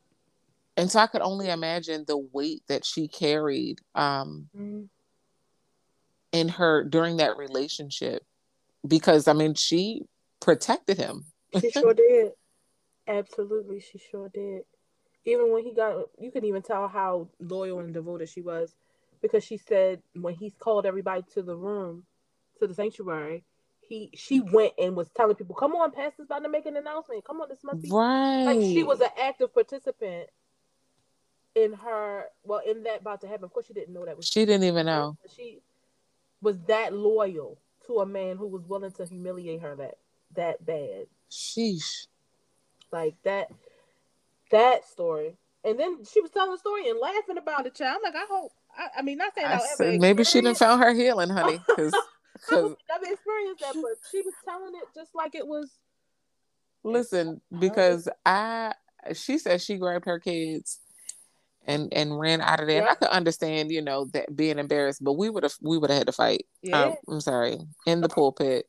[0.77, 4.85] And so I could only imagine the weight that she carried um, mm-hmm.
[6.33, 8.23] in her during that relationship,
[8.87, 10.03] because I mean she
[10.41, 11.25] protected him.
[11.61, 12.33] she sure did.
[13.09, 14.63] Absolutely, she sure did.
[15.25, 18.75] Even when he got, you can even tell how loyal and devoted she was,
[19.21, 22.05] because she said when he called everybody to the room,
[22.61, 23.45] to the sanctuary,
[23.81, 27.25] he she went and was telling people, "Come on, pastor's about to make an announcement.
[27.25, 30.29] Come on, this must be right." Like she was an active participant
[31.55, 33.45] in her well in that about to happen.
[33.45, 34.27] Of course, she didn't know that was.
[34.27, 35.17] She didn't even know.
[35.35, 35.61] She
[36.41, 39.99] was that loyal to a man who was willing to humiliate her that
[40.35, 41.07] that bad.
[41.31, 42.07] Sheesh.
[42.93, 43.51] Like that
[44.51, 45.37] that story.
[45.65, 47.97] And then she was telling the story and laughing about it, child.
[47.97, 48.53] I'm like, I hope.
[48.79, 51.61] I, I mean, not saying I said, maybe she didn't found her healing, honey.
[52.37, 55.71] Because I've experienced that, but she was telling it just like it was.
[56.85, 58.75] Listen, because I,
[59.15, 60.79] she said she grabbed her kids
[61.67, 62.89] and and ran out of there.
[62.89, 65.99] I could understand, you know, that being embarrassed, but we would have we would have
[65.99, 66.47] had to fight.
[66.63, 66.83] Yeah.
[66.83, 68.67] Um, I'm sorry, in the pulpit.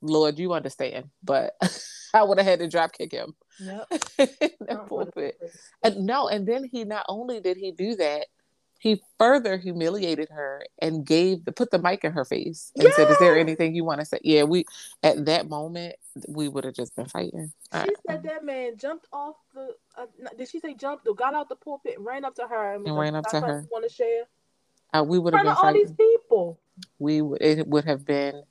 [0.00, 1.54] Lord, you understand, but
[2.14, 3.34] I would have had to drop kick him.
[3.58, 3.86] Yep.
[4.18, 5.38] in the pulpit.
[5.82, 8.26] And no, and then he not only did he do that,
[8.84, 13.10] he further humiliated her and gave the put the mic in her face and said,
[13.10, 14.66] "Is there anything you want to say?" Yeah, we
[15.02, 15.96] at that moment
[16.28, 17.50] we would have just been fighting.
[17.72, 19.74] She I, said that man jumped off the.
[19.96, 20.04] Uh,
[20.36, 22.86] did she say jumped or got out the pulpit and ran up to her and,
[22.86, 23.64] and ran up to her?
[23.72, 24.24] Want to share?
[24.92, 26.60] Uh, we would have been all these people.
[26.98, 27.40] We would.
[27.40, 28.42] It would have been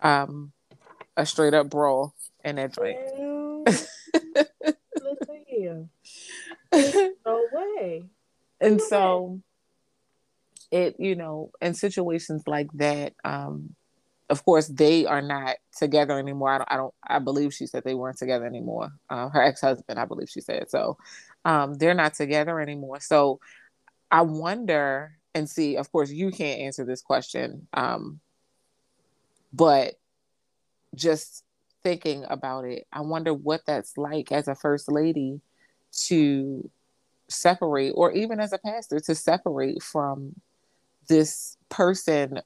[0.00, 0.52] um,
[1.16, 2.14] a straight up brawl
[2.44, 2.98] in that joint.
[3.64, 5.86] Listen here.
[7.24, 8.04] No way.
[8.60, 9.22] And no so.
[9.22, 9.40] Way
[10.70, 13.74] it you know in situations like that um
[14.28, 16.50] of course they are not together anymore.
[16.50, 18.92] I don't i, don't, I believe she said they weren't together anymore.
[19.08, 20.96] Uh, her ex-husband i believe she said so.
[21.44, 23.00] Um they're not together anymore.
[23.00, 23.40] So
[24.10, 28.20] i wonder and see of course you can't answer this question um
[29.52, 29.94] but
[30.94, 31.44] just
[31.82, 35.40] thinking about it i wonder what that's like as a first lady
[35.92, 36.68] to
[37.28, 40.34] separate or even as a pastor to separate from
[41.08, 42.40] this person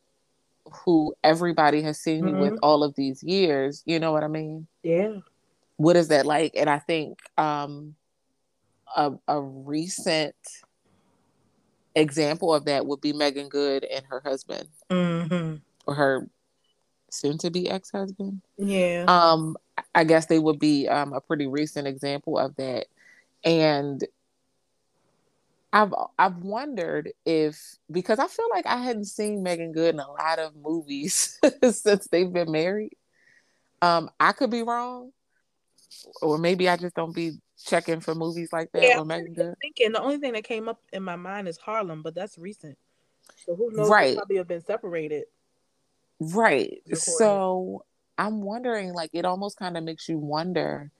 [0.84, 2.36] who everybody has seen mm-hmm.
[2.36, 3.82] you with all of these years.
[3.86, 4.66] You know what I mean?
[4.82, 5.16] Yeah.
[5.76, 6.52] What is that like?
[6.56, 7.94] And I think um,
[8.96, 10.34] a, a recent
[11.94, 15.56] example of that would be Meagan Good and her husband, mm-hmm.
[15.86, 16.28] or her
[17.10, 18.40] soon-to-be ex-husband.
[18.56, 19.04] Yeah.
[19.06, 19.56] Um,
[19.94, 22.86] I guess they would be um, a pretty recent example of that,
[23.44, 24.02] and
[25.74, 27.60] I've I've wondered if
[27.90, 32.06] because I feel like I hadn't seen Meagan Good in a lot of movies since
[32.06, 32.96] they've been married.
[33.82, 35.10] Um, I could be wrong,
[36.22, 37.32] or maybe I just don't be
[37.66, 38.84] checking for movies like that.
[38.84, 39.54] Yeah, or Meagan Good.
[39.60, 42.78] Thinking the only thing that came up in my mind is Harlem, but that's recent.
[43.44, 43.90] So who knows?
[43.90, 44.16] Right.
[44.16, 45.24] Probably have been separated.
[46.20, 46.82] Right.
[46.94, 47.84] So
[48.16, 50.92] I'm wondering, like, it almost kind of makes you wonder: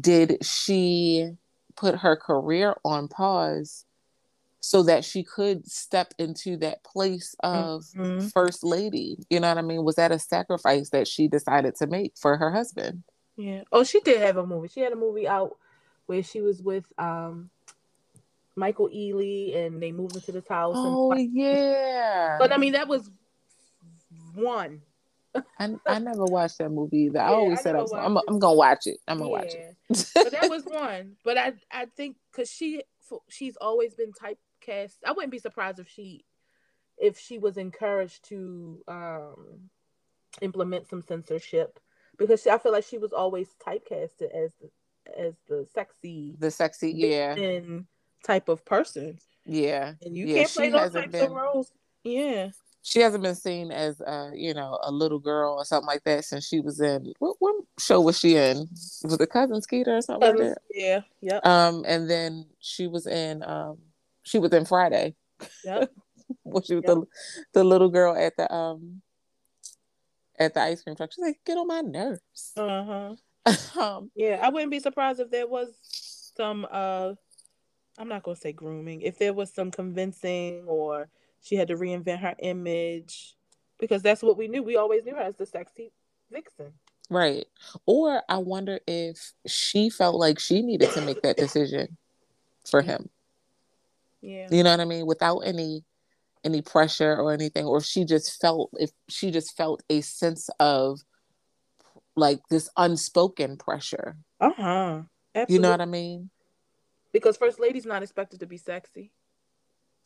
[0.00, 1.36] Did she?
[1.76, 3.84] Put her career on pause
[4.60, 8.28] so that she could step into that place of mm-hmm.
[8.28, 9.18] first lady.
[9.28, 9.84] You know what I mean?
[9.84, 13.02] Was that a sacrifice that she decided to make for her husband?
[13.36, 13.62] Yeah.
[13.72, 14.68] Oh, she did have a movie.
[14.68, 15.56] She had a movie out
[16.06, 17.50] where she was with um
[18.54, 20.74] Michael Ealy and they moved into this house.
[20.76, 22.36] Oh yeah.
[22.38, 23.10] But I mean that was
[24.34, 24.82] one.
[25.58, 27.18] I, I never watched that movie either.
[27.18, 28.98] Yeah, I always I said I was, I'm, I'm gonna watch it.
[29.08, 29.36] I'm gonna yeah.
[29.36, 29.76] watch it.
[30.14, 31.16] but that was one.
[31.24, 32.82] But I I think because she
[33.28, 34.96] she's always been typecast.
[35.06, 36.24] I wouldn't be surprised if she
[36.98, 39.70] if she was encouraged to um
[40.40, 41.78] implement some censorship
[42.18, 44.70] because she, I feel like she was always typecasted as the
[45.18, 47.34] as the sexy the sexy yeah
[48.24, 49.18] type of person.
[49.44, 51.24] Yeah, and you yeah, can't play those types been...
[51.24, 51.72] of roles.
[52.04, 52.50] Yeah,
[52.82, 56.24] she hasn't been seen as uh you know a little girl or something like that
[56.24, 58.68] since she was in what, what show was she in?
[59.04, 60.58] Was it cousin skeeter or something like that?
[60.74, 63.78] Yeah yeah um and then she was in um
[64.22, 65.14] she was in friday.
[65.64, 65.90] Yep.
[66.44, 66.94] When she was yep.
[66.94, 67.06] the,
[67.52, 69.02] the little girl at the um
[70.38, 71.12] at the ice cream truck.
[71.12, 72.52] She's like get on my nerves.
[72.56, 73.16] Uh-huh.
[73.76, 75.74] Um, yeah i wouldn't be surprised if there was
[76.36, 77.14] some uh
[77.98, 79.02] I'm not gonna say grooming.
[79.02, 81.08] If there was some convincing or
[81.42, 83.36] she had to reinvent her image,
[83.78, 84.62] because that's what we knew.
[84.62, 85.92] We always knew her as the sexy
[86.30, 86.72] vixen.
[87.10, 87.46] Right.
[87.84, 91.98] Or I wonder if she felt like she needed to make that decision
[92.64, 93.10] for him.
[94.22, 94.48] Yeah.
[94.50, 95.04] You know what I mean?
[95.04, 95.84] Without any
[96.44, 100.48] any pressure or anything, or if she just felt if she just felt a sense
[100.58, 101.00] of
[102.16, 104.16] like this unspoken pressure.
[104.40, 105.02] Uh-huh.
[105.48, 106.30] You know what I mean?
[107.12, 109.12] Because first lady's not expected to be sexy.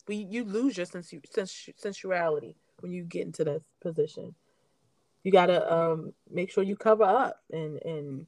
[0.07, 4.35] We you lose your sensu- sens- sensuality when you get into that position.
[5.23, 8.27] You gotta um make sure you cover up and and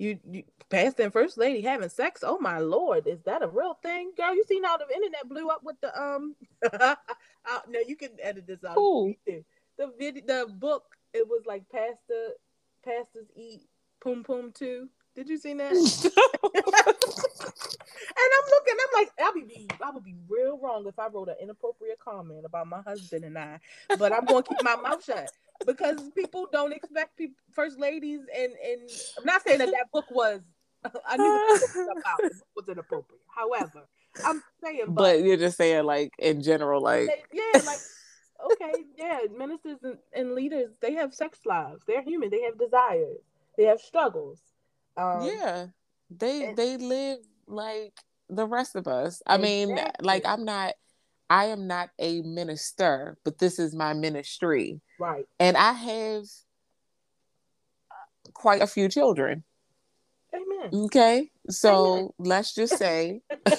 [0.00, 2.24] you, you past and first lady having sex.
[2.26, 4.34] Oh my lord, is that a real thing, girl?
[4.34, 6.34] You seen how the internet blew up with the um?
[6.72, 6.94] uh,
[7.68, 8.78] no, you can edit this out.
[8.78, 9.14] Ooh.
[9.26, 10.84] The video, the book.
[11.12, 12.30] It was like pastor,
[12.84, 13.62] pastors eat
[14.02, 14.88] poom poom too.
[15.20, 15.72] Did you see that?
[15.72, 15.82] and
[18.32, 21.28] I'm looking, I'm like, I would be, I would be real wrong if I wrote
[21.28, 23.60] an inappropriate comment about my husband and I.
[23.98, 25.30] But I'm going to keep my mouth shut
[25.66, 28.80] because people don't expect people, first ladies, and and
[29.18, 30.40] I'm not saying that that book was.
[31.06, 32.16] I knew what was about.
[32.16, 33.20] The book was inappropriate.
[33.28, 33.86] However,
[34.24, 37.80] I'm saying, but, But you're just saying like in general, like yeah, like
[38.52, 41.82] okay, yeah, ministers and, and leaders, they have sex lives.
[41.86, 42.30] They're human.
[42.30, 43.18] They have desires.
[43.58, 44.40] They have struggles.
[44.96, 45.66] Um, yeah,
[46.10, 47.94] they they live like
[48.28, 49.22] the rest of us.
[49.26, 50.74] I mean, like I'm not,
[51.28, 55.26] I am not a minister, but this is my ministry, right.
[55.38, 56.24] and I have
[58.32, 59.44] quite a few children.
[60.34, 60.84] Amen.
[60.84, 63.20] Okay, so let's just say,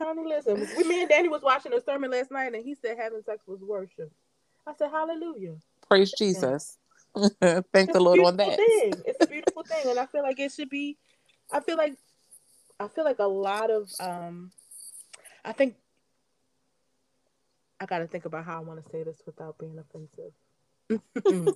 [0.00, 0.66] Honey, listen.
[0.76, 3.42] We, me and Danny was watching a sermon last night, and he said having sex
[3.46, 4.12] was worship.
[4.66, 5.56] I said, Hallelujah.
[5.88, 6.78] praise Jesus.
[7.72, 8.56] Thank the Lord on that.
[8.56, 9.02] Thing.
[9.06, 10.96] It's a beautiful thing, and I feel like it should be.
[11.52, 11.94] I feel like,
[12.78, 13.90] I feel like a lot of.
[14.00, 14.52] um
[15.44, 15.76] I think.
[17.80, 20.32] I got to think about how I want to say this without being offensive.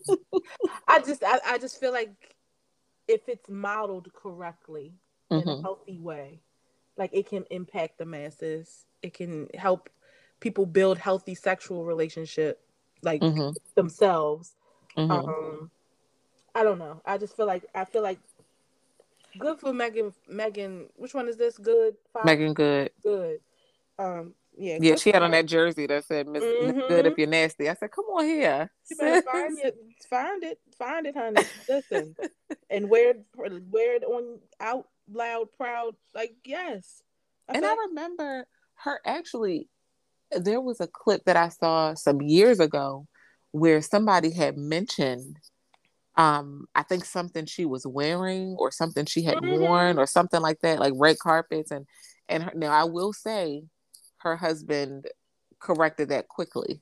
[0.89, 2.37] I just, I, I just feel like
[3.09, 4.95] if it's modeled correctly
[5.31, 5.63] in a Mhm.
[5.63, 6.41] healthy way,
[6.97, 8.87] like it can impact the masses.
[9.03, 9.91] It can help
[10.39, 12.61] people build healthy sexual relationship,
[13.03, 13.57] like Mhm.
[13.75, 14.55] themselves.
[14.97, 15.11] Mhm.
[15.11, 15.71] Um,
[16.55, 17.01] I don't know.
[17.05, 18.19] I just feel like I feel like
[19.39, 20.13] good for Megan.
[20.29, 21.57] Megan, which one is this?
[21.59, 21.97] Good.
[22.13, 22.25] Fox?
[22.27, 22.91] Meagan Good.
[23.03, 23.41] Good.
[23.99, 24.79] Um, yeah.
[24.81, 27.69] Yeah, she had on that jersey that said Miss Miss Good if you're nasty.
[27.69, 28.71] I said, come on here.
[28.99, 29.77] Find it,
[30.11, 31.43] find it, find it, honey.
[31.69, 32.15] Listen,
[32.71, 35.95] and wear it, wear it on out loud, proud.
[36.15, 37.03] Like yes.
[37.49, 38.47] I and I remember
[38.85, 39.69] her actually.
[40.35, 43.07] There was a clip that I saw some years ago
[43.53, 45.39] where somebody had mentioned,
[46.17, 49.61] um, I think something she was wearing or something she had Mhm.
[49.61, 51.71] worn or something like that, like red carpets.
[51.71, 51.87] And
[52.29, 53.65] and her, now I will say,
[54.19, 55.07] her husband
[55.59, 56.81] corrected that quickly.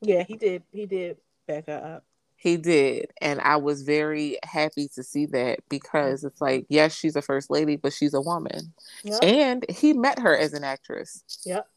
[0.00, 0.62] yeah, he did.
[0.72, 2.04] He did back her up.
[2.36, 3.12] He did.
[3.20, 7.50] And I was very happy to see that because it's like, yes, she's a first
[7.50, 8.74] lady, but she's a woman.
[9.04, 9.22] Yep.
[9.22, 11.22] And he met her as an actress.
[11.44, 11.68] Yep.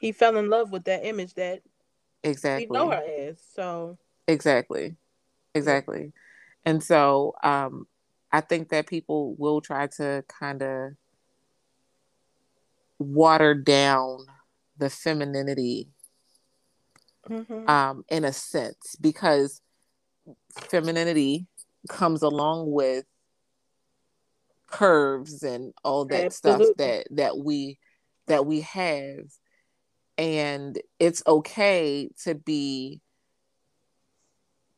[0.00, 1.62] He fell in love with that image that
[2.22, 2.66] Exactly.
[2.68, 3.40] we know her as.
[3.54, 4.96] So Exactly.
[5.54, 6.12] Exactly.
[6.64, 7.86] And so um
[8.30, 10.92] I think that people will try to kind of
[12.98, 14.18] water down
[14.76, 15.88] the femininity
[17.28, 17.68] mhm.
[17.68, 19.60] um in a sense because
[20.68, 21.46] femininity
[21.88, 23.04] comes along with
[24.66, 27.78] curves and all that stuff that that we
[28.26, 29.24] that we have
[30.18, 33.00] and it's okay to be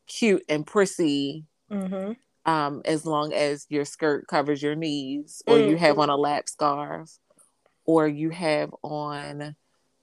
[0.07, 2.17] cute and prissy Mhm.
[2.47, 6.03] um as long as your skirt covers your knees or you have Mhm.
[6.03, 7.19] on a lap scarf
[7.85, 9.57] or you have on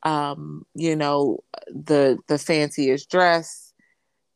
[0.03, 3.73] um you know the the fanciest dress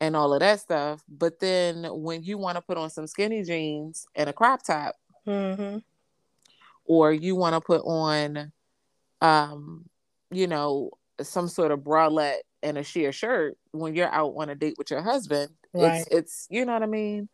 [0.00, 3.42] and all of that stuff but then when you want to put on some skinny
[3.42, 4.96] jeans and a crop top
[5.26, 5.82] Mhm.
[6.84, 8.52] or you want to put on
[9.20, 9.88] um
[10.32, 14.54] you know some sort of bralette and a sheer shirt when you're out on a
[14.54, 16.00] date with your husband Right.
[16.00, 17.28] it's it's you know what i mean?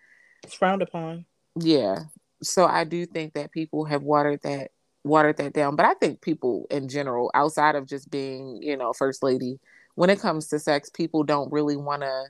[0.44, 1.26] It's frowned upon.
[1.58, 2.00] yeah.
[2.42, 4.70] So i do think that people have watered that
[5.04, 5.74] watered that down.
[5.76, 9.58] But i think people in general outside of just being you know first lady
[9.96, 12.24] when it comes to sex people don't really want to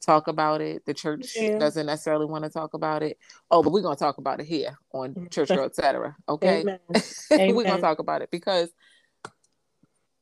[0.00, 0.84] talk about it.
[0.86, 1.58] The church Yeah.
[1.58, 3.18] doesn't necessarily want to talk about it.
[3.50, 5.26] Oh but we're going to talk about it here on mm-hmm.
[5.28, 6.62] church girl etc okay?
[7.30, 8.70] We're gonna talk about it because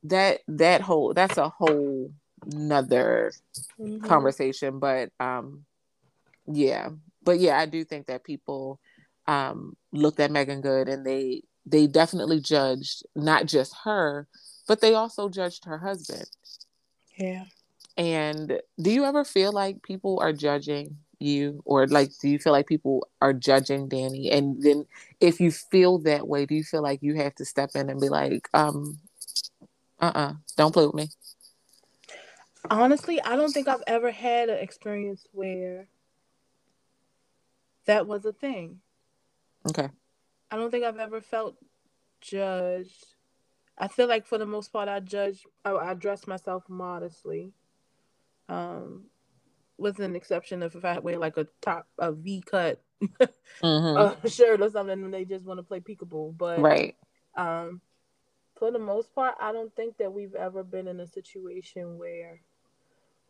[0.04, 2.10] that that whole that's a whole
[2.46, 3.32] nother
[3.78, 4.02] Mhm.
[4.02, 5.64] conversation but um
[6.46, 6.88] yeah
[7.22, 8.80] but yeah i do think that people
[9.26, 14.26] um, looked at Meagan Good and they they definitely judged not just her,
[14.66, 16.26] but they also judged her husband.
[17.16, 17.44] Yeah.
[17.96, 22.52] And do you ever feel like people are judging you or like do you feel
[22.52, 24.30] like people are judging Danny?
[24.30, 24.86] And then
[25.20, 28.00] if you feel that way, do you feel like you have to step in and
[28.00, 28.98] be like, um,
[30.02, 31.08] uh-uh, don't play with me?
[32.68, 35.88] Honestly, I don't think I've ever had an experience where
[37.86, 38.80] that was a thing.
[39.68, 39.88] Okay.
[40.50, 41.56] I don't think I've ever felt
[42.20, 43.06] judged.
[43.78, 45.44] I feel like for the most part, I judge.
[45.64, 47.52] I, I dress myself modestly,
[48.48, 49.04] um,
[49.78, 52.82] with an exception of if I wear like a top a V cut
[53.62, 54.28] mm-hmm.
[54.28, 56.36] shirt or something, and they just want to play peekaboo.
[56.36, 56.96] But right,
[57.34, 57.80] um,
[58.62, 62.40] for the most part, I don't think that we've ever been in a situation where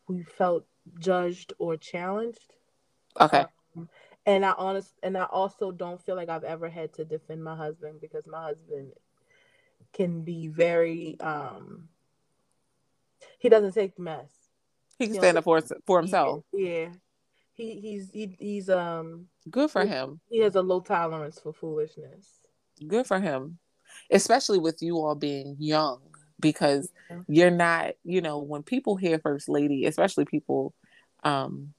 [0.07, 0.66] we felt
[0.99, 2.53] judged or challenged.
[3.18, 3.47] Okay.
[3.74, 3.89] Um,
[4.26, 7.57] and I honest and I also don't feel like I've ever had to defend my
[7.57, 8.93] husband because my husband
[9.95, 11.89] can be very um
[13.39, 14.30] he doesn't take the mess.
[14.99, 16.45] He can stand up for for himself.
[16.53, 16.89] He, yeah.
[17.55, 20.20] He he's he, he's um good for him.
[20.28, 22.28] He has a low tolerance for foolishness.
[22.87, 23.61] Good for him.
[24.11, 26.01] Especially with you all being young
[26.40, 26.90] because
[27.28, 30.74] you're not, you know, when people hear first lady, especially people
[31.24, 31.72] um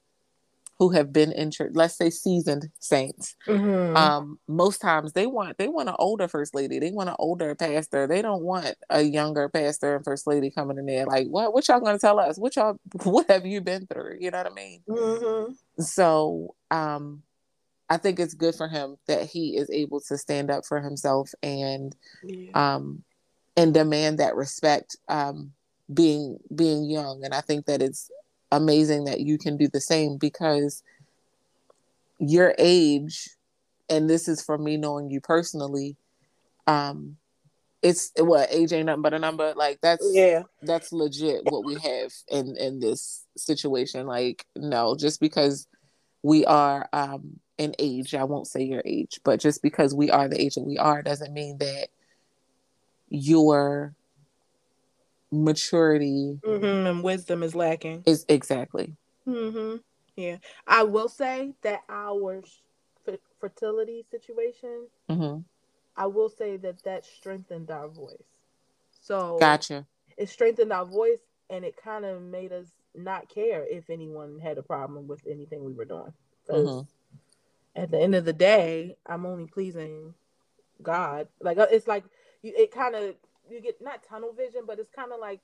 [0.79, 3.35] who have been in church, let's say seasoned saints.
[3.47, 3.95] Mm-hmm.
[3.95, 7.53] Um, most times they want they want an older first lady, they want an older
[7.55, 8.07] pastor.
[8.07, 11.67] They don't want a younger pastor and first lady coming in there like, what what
[11.67, 12.37] y'all gonna tell us?
[12.37, 14.17] What y'all what have you been through?
[14.19, 14.81] You know what I mean?
[14.89, 15.53] Mm-hmm.
[15.81, 17.21] So um
[17.93, 21.29] I think it's good for him that he is able to stand up for himself
[21.43, 22.49] and yeah.
[22.55, 23.03] um
[23.55, 25.51] and demand that respect um
[25.93, 27.23] being being young.
[27.23, 28.09] And I think that it's
[28.51, 30.81] amazing that you can do the same because
[32.17, 33.29] your age
[33.91, 35.95] and this is from me knowing you personally
[36.65, 37.17] um
[37.83, 39.53] it's what age ain't nothing but a number?
[39.55, 40.43] Like that's yeah.
[40.63, 44.07] that's legit what we have in in this situation.
[44.07, 45.67] Like no just because
[46.23, 50.27] we are um in age i won't say your age but just because we are
[50.27, 51.89] the age that we are doesn't mean that
[53.09, 53.95] your
[55.33, 58.03] maturity mm-hmm, and wisdom is lacking.
[58.05, 58.95] Is exactly.
[59.27, 59.77] Mm-hmm.
[60.15, 62.43] Yeah, I will say that our
[63.07, 65.39] f- fertility situation, mm-hmm.
[65.97, 68.23] I will say that that strengthened our voice.
[69.01, 69.85] So gotcha.
[70.17, 71.19] It strengthened our voice,
[71.49, 75.63] and it kind of made us not care if anyone had a problem with anything
[75.63, 76.13] we were doing.
[76.45, 77.81] Because mm-hmm.
[77.81, 80.13] at the end of the day, I'm only pleasing
[80.81, 81.27] God.
[81.41, 82.03] Like uh, it's like
[82.41, 83.15] you, it kind of
[83.49, 85.41] you get not tunnel vision, but it's kind of like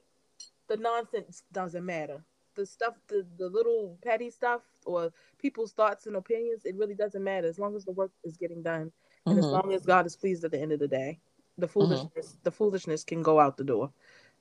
[0.68, 2.24] the nonsense doesn't matter.
[2.56, 7.24] The stuff, the, the little petty stuff, or people's thoughts and opinions, it really doesn't
[7.24, 8.92] matter as long as the work is getting done,
[9.26, 9.40] and mm-hmm.
[9.40, 11.20] as long as God is pleased at the end of the day.
[11.58, 11.74] The mm-hmm.
[11.74, 12.40] foolishness, mm-hmm.
[12.44, 13.92] the foolishness can go out the door.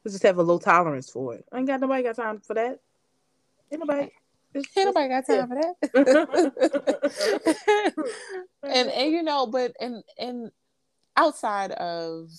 [0.03, 1.45] We just have a low tolerance for it.
[1.53, 2.81] I ain't got nobody got time for that.
[3.71, 4.11] Ain't nobody.
[4.55, 5.75] Ain't nobody got time for that.
[8.63, 10.51] and and you know, but and and
[11.17, 12.31] outside of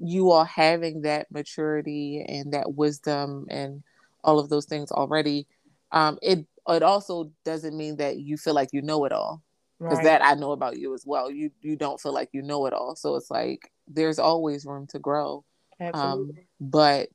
[0.00, 3.82] you all having that maturity and that wisdom and
[4.22, 5.46] all of those things already,
[5.92, 9.42] um, it it also doesn't mean that you feel like you know it all.
[9.78, 10.04] Because right.
[10.04, 11.30] that I know about you as well.
[11.30, 12.96] You you don't feel like you know it all.
[12.96, 15.44] So it's like there's always room to grow.
[15.80, 16.38] Absolutely.
[16.38, 17.08] Um, but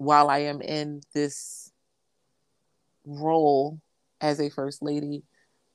[0.00, 1.70] while I am in this
[3.04, 3.78] role
[4.18, 5.24] as a first lady,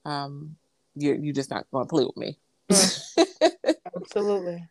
[0.03, 0.55] um,
[0.95, 2.39] you're you're just not going to play with me.
[3.95, 4.67] Absolutely.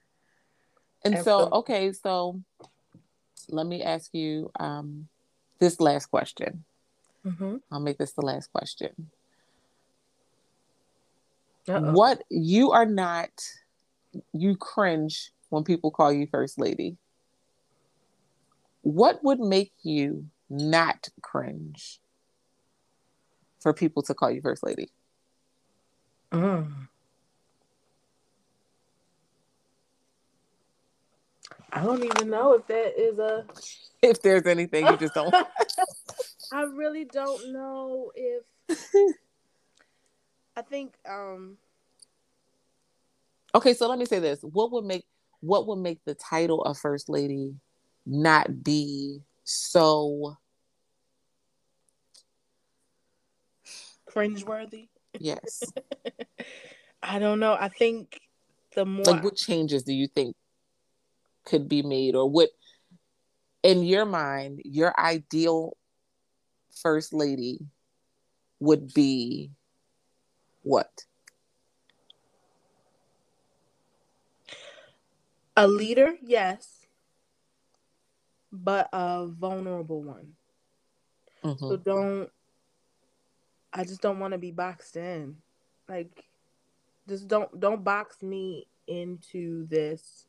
[1.05, 2.40] And so, okay, so
[3.48, 5.07] let me ask you um,
[5.61, 6.64] this last question.
[7.24, 7.57] Mm-hmm.
[7.70, 9.11] I'll make this the last question.
[11.68, 11.92] Uh-oh.
[11.92, 13.30] What you are not,
[14.32, 16.96] you cringe when people call you first lady.
[18.85, 22.01] What would make you not cringe
[23.59, 24.91] for people to call you first lady?
[26.30, 26.70] Mm.
[31.72, 33.47] I don't even know if that is a.
[34.03, 35.35] If there's anything you just don't.
[36.53, 38.43] I really don't know if.
[40.55, 40.93] I think.
[41.09, 41.57] um
[43.55, 45.07] Okay, so let me say this: what would make
[45.41, 47.55] what would make the title of first lady
[48.07, 50.36] not be so
[54.09, 54.88] cringeworthy?
[55.18, 55.62] Yes.
[57.02, 57.57] I don't know.
[57.59, 58.20] I think
[58.74, 60.36] the more like what changes do you think
[61.44, 62.48] could be made or what
[63.62, 65.76] in your mind your ideal
[66.82, 67.61] first lady
[68.61, 69.50] would be
[70.62, 71.05] what?
[75.57, 76.84] A leader, yes,
[78.55, 80.32] but a vulnerable one.
[81.44, 81.66] Mm-hmm.
[81.66, 82.30] So don't.
[83.72, 85.36] I just don't want to be boxed in.
[85.88, 86.24] Like,
[87.09, 90.26] just don't don't box me into this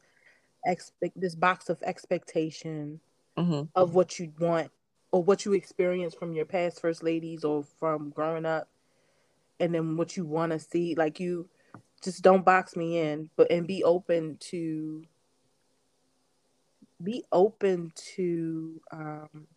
[0.66, 3.00] expect this box of expectation
[3.38, 3.64] mm-hmm.
[3.76, 4.72] of what you want
[5.12, 8.68] or what you experienced from your past first ladies or from growing up
[9.60, 11.48] and then what you want to see like you
[12.02, 15.04] just don't box me in but and be open to
[17.02, 19.48] be open to um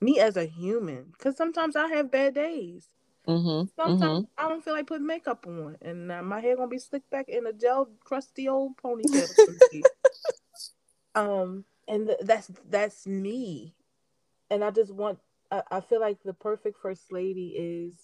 [0.00, 2.86] me as a human because sometimes i have bad days
[3.26, 3.68] mm-hmm.
[3.76, 4.46] sometimes mm-hmm.
[4.46, 7.28] i don't feel like putting makeup on and uh, my hair gonna be slicked back
[7.28, 9.28] in a gel crusty old ponytail
[11.14, 13.74] um and th- that's that's me
[14.50, 15.18] and i just want
[15.50, 17.94] I, I feel like the perfect first lady is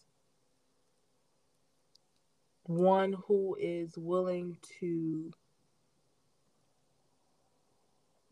[2.64, 5.32] one who is willing to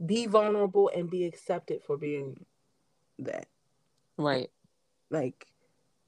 [0.05, 2.45] be vulnerable and be accepted for being
[3.19, 3.47] that.
[4.17, 4.51] Right.
[5.11, 5.47] Like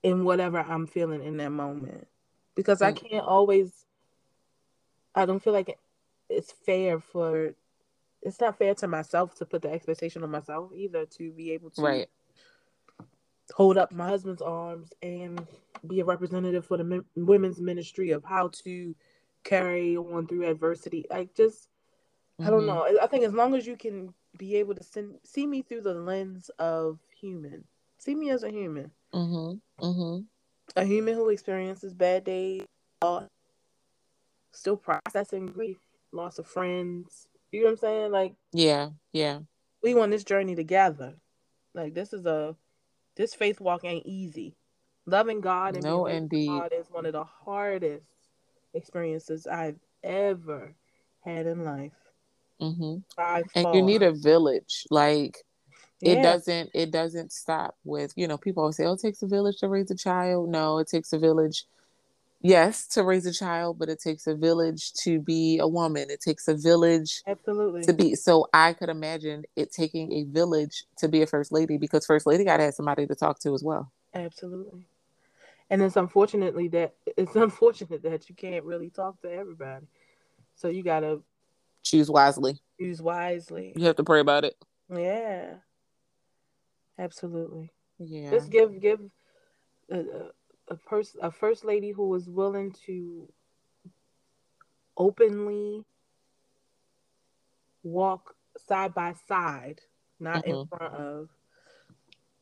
[0.02, 2.06] in whatever I'm feeling in that moment.
[2.54, 2.82] Because.
[2.82, 3.86] I can't always
[5.16, 5.78] I don't feel like
[6.28, 7.54] it's fair for
[8.22, 11.70] it's not fair to myself to put the expectation on myself either to be able
[11.70, 12.08] to right.
[13.54, 15.46] hold up my husband's arms and
[15.86, 18.94] be a representative for the women's ministry of how to
[19.42, 21.06] carry on through adversity.
[21.08, 21.68] Like just
[22.40, 22.46] mm-hmm.
[22.46, 22.94] I don't mm-hmm.
[22.94, 23.00] know.
[23.02, 25.94] I think as long as you can be able to send, see me through the
[25.94, 27.64] lens of human,
[27.98, 29.84] see me as a human, mm-hmm.
[29.84, 30.22] Mm-hmm.
[30.76, 32.62] a human who experiences bad days,
[33.02, 33.24] uh,
[34.52, 35.78] still processing grief,
[36.12, 38.12] loss of friends, you know what I'm saying?
[38.12, 39.40] Like, yeah, yeah.
[39.82, 41.14] We on this journey together.
[41.74, 42.56] Like, this is a
[43.16, 44.56] this faith walk ain't easy.
[45.06, 48.04] Loving God and no, indeed, God is one of the hardest
[48.74, 50.74] experiences I've ever
[51.20, 51.92] had in life.
[52.60, 53.40] Mm-hmm.
[53.54, 54.86] And you need a village.
[54.90, 55.38] Like,
[56.00, 56.12] yeah.
[56.12, 59.26] it doesn't it doesn't stop with you know people always say, "Oh, it takes a
[59.26, 61.64] village to raise a child." No, it takes a village
[62.42, 66.20] yes to raise a child but it takes a village to be a woman it
[66.20, 71.08] takes a village absolutely to be so i could imagine it taking a village to
[71.08, 73.64] be a first lady because first lady got to have somebody to talk to as
[73.64, 74.86] well absolutely
[75.70, 79.86] and it's unfortunately that it's unfortunate that you can't really talk to everybody
[80.54, 81.22] so you got to
[81.86, 84.54] choose wisely choose wisely you have to pray about it
[84.94, 85.54] yeah
[86.98, 89.00] absolutely yeah just give give
[89.92, 90.28] uh,
[90.68, 93.28] a person a first lady who was willing to
[94.96, 95.84] openly
[97.82, 98.34] walk
[98.68, 99.80] side by side,
[100.18, 100.60] not mm-hmm.
[100.60, 101.28] in front of.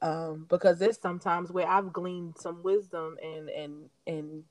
[0.03, 4.45] Um, because there's sometimes where I've gleaned some wisdom and and and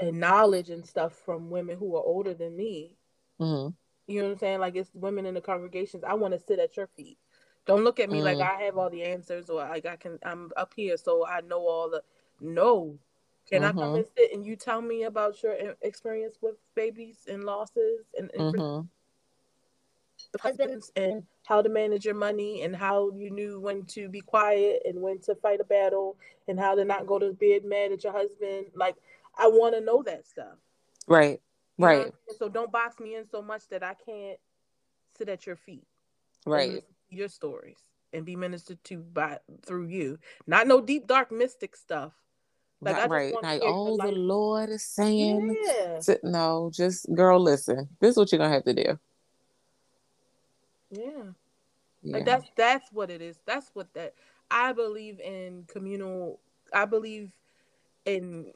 [0.00, 2.96] and knowledge and stuff from women who are older than me.
[3.40, 3.74] Mm-hmm.
[4.12, 4.60] You know what I'm saying?
[4.60, 6.04] Like it's women in the congregations.
[6.04, 7.18] I want to sit at your feet.
[7.66, 8.24] Don't look at me mm.
[8.24, 10.18] like I have all the answers or like I can.
[10.24, 12.02] I'm up here, so I know all the.
[12.40, 12.98] No.
[13.50, 13.78] Can mm-hmm.
[13.78, 14.12] I come and mm-hmm.
[14.16, 18.86] sit and you tell me about your experience with babies and losses and, and mm-hmm.
[20.40, 24.82] husbands and how to manage your money and how you knew when to be quiet
[24.84, 26.16] and when to fight a battle
[26.46, 28.66] and how to not go to bed mad at your husband?
[28.74, 28.96] Like,
[29.38, 30.56] I want to know that stuff.
[31.06, 31.40] Right.
[31.78, 32.12] You right.
[32.38, 34.38] So don't box me in so much that I can't
[35.16, 35.86] sit at your feet.
[36.46, 36.82] Right.
[37.10, 37.78] Your stories
[38.12, 40.18] and be ministered to by through you.
[40.46, 42.12] Not no deep dark mystic stuff
[42.80, 43.34] like, Not right.
[43.42, 45.98] Like, oh, the Lord is saying, yeah.
[45.98, 47.88] to, no, just girl, listen.
[48.00, 48.98] This is what you're gonna have to do.
[50.90, 51.02] Yeah.
[52.02, 52.12] yeah.
[52.14, 53.36] Like that's that's what it is.
[53.46, 54.14] That's what that
[54.50, 56.38] I believe in communal.
[56.72, 57.32] I believe
[58.04, 58.52] in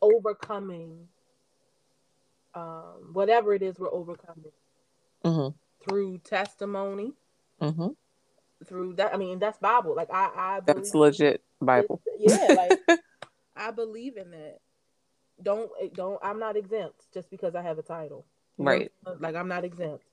[0.00, 1.06] overcoming
[2.54, 4.52] um, whatever it is we're overcoming
[5.24, 5.88] mm-hmm.
[5.88, 7.12] through testimony.
[7.60, 7.88] Mm-hmm.
[8.66, 9.94] Through that, I mean, that's Bible.
[9.94, 12.02] Like I, I that's legit Bible.
[12.18, 13.00] Yeah, like
[13.56, 14.58] I believe in that.
[15.42, 16.18] Don't don't.
[16.22, 18.26] I'm not exempt just because I have a title.
[18.58, 18.92] Right.
[19.06, 19.16] Know?
[19.18, 20.04] Like I'm not exempt.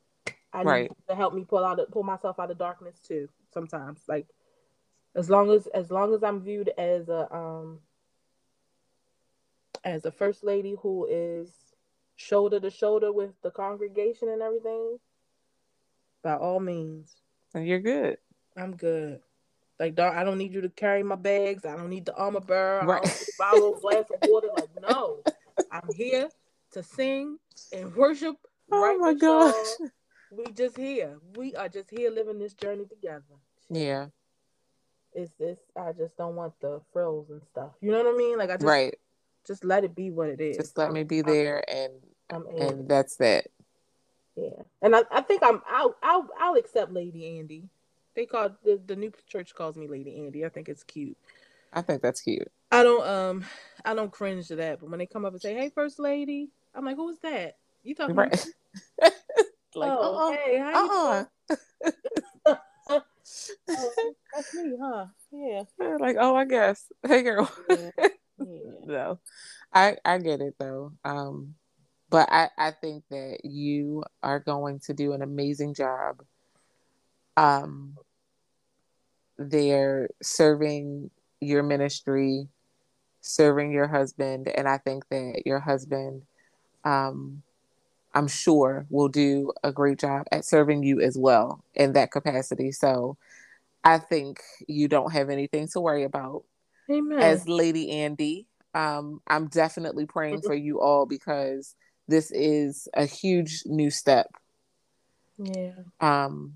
[0.54, 0.92] I need right.
[1.10, 3.28] to help me pull out pull myself out of darkness too.
[3.54, 4.28] Sometimes, like
[5.14, 7.80] as long as as long as I'm viewed as a um
[9.84, 11.52] as a first lady who is
[12.18, 15.00] shoulder to shoulder with the congregation and everything,
[16.24, 17.16] by all means.
[17.54, 18.18] And you're good.
[18.58, 19.22] I'm good.
[19.80, 21.64] Like, dog, I don't need you to carry my bags.
[21.64, 22.86] I don't need the armor bearer.
[22.86, 23.00] Right.
[23.00, 24.50] I don't need to bottle a glass of water.
[24.58, 25.24] Like, no,
[25.72, 26.30] I'm here
[26.72, 27.38] to sing
[27.72, 28.36] and worship.
[28.72, 29.66] Oh right my gosh.
[30.32, 31.18] We just here.
[31.36, 33.24] We are just here living this journey together.
[33.70, 34.08] Yeah.
[35.14, 35.58] It's this.
[35.76, 37.72] I just don't want the frills and stuff.
[37.80, 38.38] You know what I mean?
[38.38, 38.96] Like I just right.
[39.48, 40.58] Just let it be what it is.
[40.58, 41.94] Just let me be there, and
[42.30, 43.48] I'm and that's that.
[44.36, 47.64] Yeah, and I, I think I'm I'll I'll I'll accept Lady Andy.
[48.16, 50.46] They call the the new church calls me Lady Andy.
[50.46, 51.18] I think it's cute.
[51.74, 52.52] I think that's cute.
[52.72, 53.46] I don't um
[53.86, 56.50] I don't cringe to that, but when they come up and say, "Hey, First Lady,"
[56.76, 57.58] I'm like, "Who is that?
[57.84, 58.28] You talking right.
[59.00, 59.14] about?"
[59.76, 60.32] like, oh, uh-uh.
[60.32, 61.26] hey, how
[62.48, 62.58] uh-uh.
[63.70, 63.92] oh,
[64.34, 65.06] that's me, huh?
[65.32, 65.64] Yeah.
[66.00, 66.84] Like, oh, I guess.
[67.08, 67.52] Hey, girl.
[67.70, 67.92] Yeah.
[68.40, 68.72] Yeah.
[68.86, 69.20] no,
[69.74, 70.94] I I get it though.
[71.04, 71.56] Um,
[72.12, 76.22] but I I think that you are going to do an amazing job.
[77.36, 77.98] Um,
[79.38, 81.10] they're serving
[81.42, 82.48] your ministry,
[83.22, 86.24] serving your husband, and I think that your husband,
[86.86, 87.44] um,
[88.14, 92.72] I'm sure, will do a great job at serving you as well in that capacity.
[92.72, 93.18] So
[93.88, 96.44] I think you don't have anything to worry about.
[96.92, 97.22] Amen.
[97.22, 101.74] As Lady Andy, um, I'm definitely praying for you all because
[102.10, 104.28] this is a huge new step.
[105.38, 105.72] Yeah.
[106.02, 106.56] Um,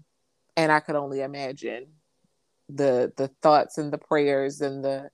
[0.57, 1.87] and I could only imagine
[2.67, 5.09] the the thoughts and the prayers and the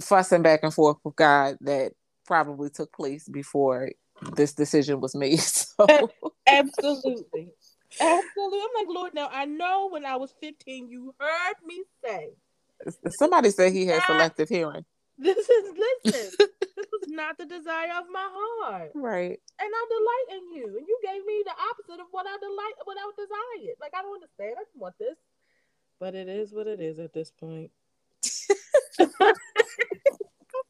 [0.00, 1.90] fussing back and forth with God that
[2.24, 3.90] probably took place before
[4.36, 5.40] this decision was made.
[5.80, 5.86] So
[6.46, 7.52] absolutely.
[7.98, 8.60] Absolutely.
[8.60, 12.30] I'm like, Lord, now I know when I was 15, you heard me say.
[13.10, 14.84] Somebody said he had selective hearing.
[15.18, 15.64] This is
[16.04, 16.30] listen.
[16.76, 18.92] this was not the desire of my heart.
[18.94, 19.38] Right.
[19.60, 20.66] And I delight in you.
[20.78, 23.76] And you gave me the opposite of what I delight what I desired.
[23.80, 24.56] Like I don't understand.
[24.58, 25.18] I don't want this.
[25.98, 27.70] But it is what it is at this point.
[28.98, 29.04] I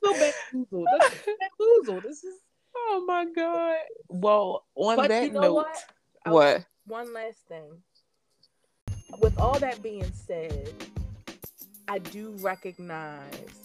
[0.01, 2.03] feel bamboozled.
[2.03, 2.41] This is
[2.75, 3.77] Oh my god.
[4.09, 5.85] Well, on but that you know note, what?
[6.27, 6.65] what?
[6.91, 7.71] One last thing.
[9.21, 10.75] With all that being said,
[11.87, 13.61] I do recognize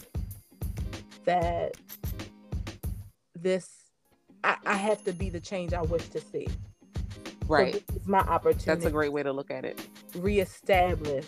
[1.23, 1.73] that
[3.34, 3.67] this
[4.43, 6.47] I, I have to be the change I wish to see.
[7.47, 7.73] Right.
[7.89, 8.65] So is my opportunity.
[8.65, 9.88] That's a great way to look at it.
[10.15, 11.26] Reestablish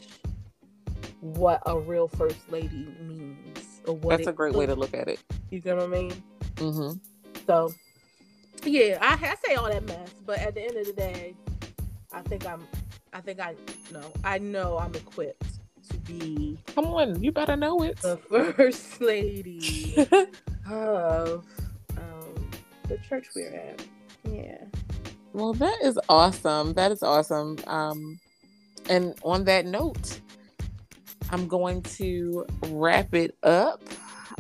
[1.22, 3.82] what a real first lady means.
[3.88, 5.20] Or what That's a great way to look at it.
[5.50, 6.24] You get what I mean?
[6.58, 7.00] Mm-hmm.
[7.48, 7.74] So,
[8.64, 11.34] yeah, I, I say all that mess, but at the end of the day,
[12.14, 12.68] I think I'm,
[13.14, 13.56] I think I
[13.92, 15.46] know, I know I'm equipped
[15.90, 16.58] to be.
[16.74, 17.98] Come on, you better know it.
[17.98, 18.18] The
[18.56, 19.96] first lady
[20.70, 21.46] of
[21.98, 22.50] um,
[22.88, 23.86] the church we're at.
[24.30, 24.64] Yeah.
[25.34, 26.74] Well, that is awesome.
[26.74, 27.58] That is awesome.
[27.68, 28.20] Um,
[28.90, 30.20] and on that note,
[31.30, 33.82] I'm going to wrap it up.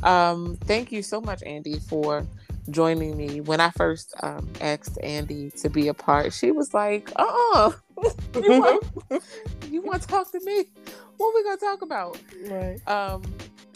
[0.03, 2.25] Um, thank you so much, Andy, for
[2.69, 3.41] joining me.
[3.41, 7.71] When I first um, asked Andy to be a part, she was like, "Uh,
[8.35, 8.83] you, want,
[9.71, 10.65] you want to talk to me?
[11.17, 12.87] What we gonna talk about?" Right.
[12.87, 13.23] Um,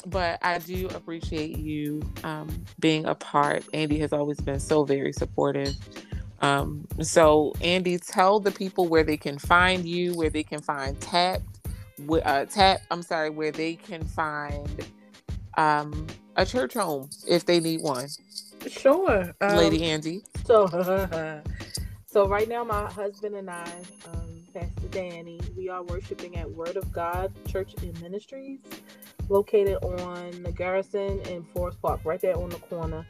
[0.07, 3.63] but I do appreciate you um, being a part.
[3.73, 5.75] Andy has always been so very supportive.
[6.41, 10.99] Um, so, Andy, tell the people where they can find you, where they can find
[10.99, 11.41] Tap,
[12.09, 12.81] uh, Tap.
[12.89, 14.87] I'm sorry, where they can find
[15.57, 18.07] um, a church home if they need one.
[18.68, 20.24] Sure, um, Lady Andy.
[20.45, 20.68] So,
[22.05, 23.68] so right now, my husband and I,
[24.14, 28.59] um, Pastor Danny, we are worshiping at Word of God Church and Ministries,
[29.30, 33.05] located on the Garrison and Forest Park, right there on the corner.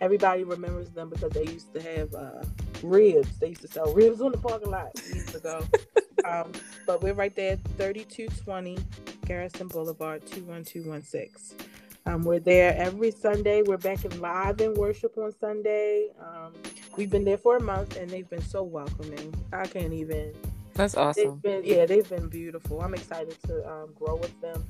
[0.00, 2.44] Everybody remembers them because they used to have uh,
[2.82, 3.38] ribs.
[3.38, 5.64] They used to sell ribs on the parking lot years ago.
[6.24, 6.52] um,
[6.86, 8.78] but we're right there, 3220
[9.24, 11.73] Garrison Boulevard, 21216.
[12.06, 13.62] Um, we're there every Sunday.
[13.62, 16.10] We're back in live in worship on Sunday.
[16.20, 16.52] Um,
[16.96, 19.34] we've been there for a month and they've been so welcoming.
[19.52, 20.34] I can't even.
[20.74, 21.40] That's awesome.
[21.42, 22.82] They've been, yeah, they've been beautiful.
[22.82, 24.64] I'm excited to um, grow with them.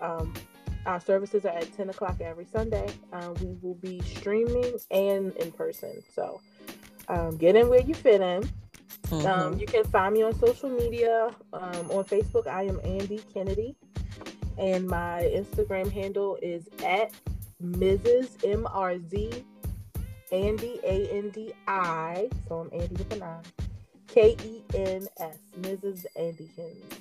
[0.00, 0.34] Um,
[0.84, 2.88] our services are at 10 o'clock every Sunday.
[3.12, 6.02] Uh, we will be streaming and in person.
[6.12, 6.40] So
[7.08, 8.48] um, get in where you fit in.
[9.08, 9.26] Mm-hmm.
[9.26, 11.30] Um, you can find me on social media.
[11.52, 13.76] Um, on Facebook, I am Andy Kennedy.
[14.60, 17.12] And my Instagram handle is at
[17.62, 18.28] Mrs.
[18.42, 19.42] MRZ
[20.32, 22.28] Andy A N D I.
[22.46, 23.40] So I'm Andy with an I.
[24.06, 25.38] K E N S.
[25.60, 26.04] Mrs.
[26.18, 26.98] Andykins.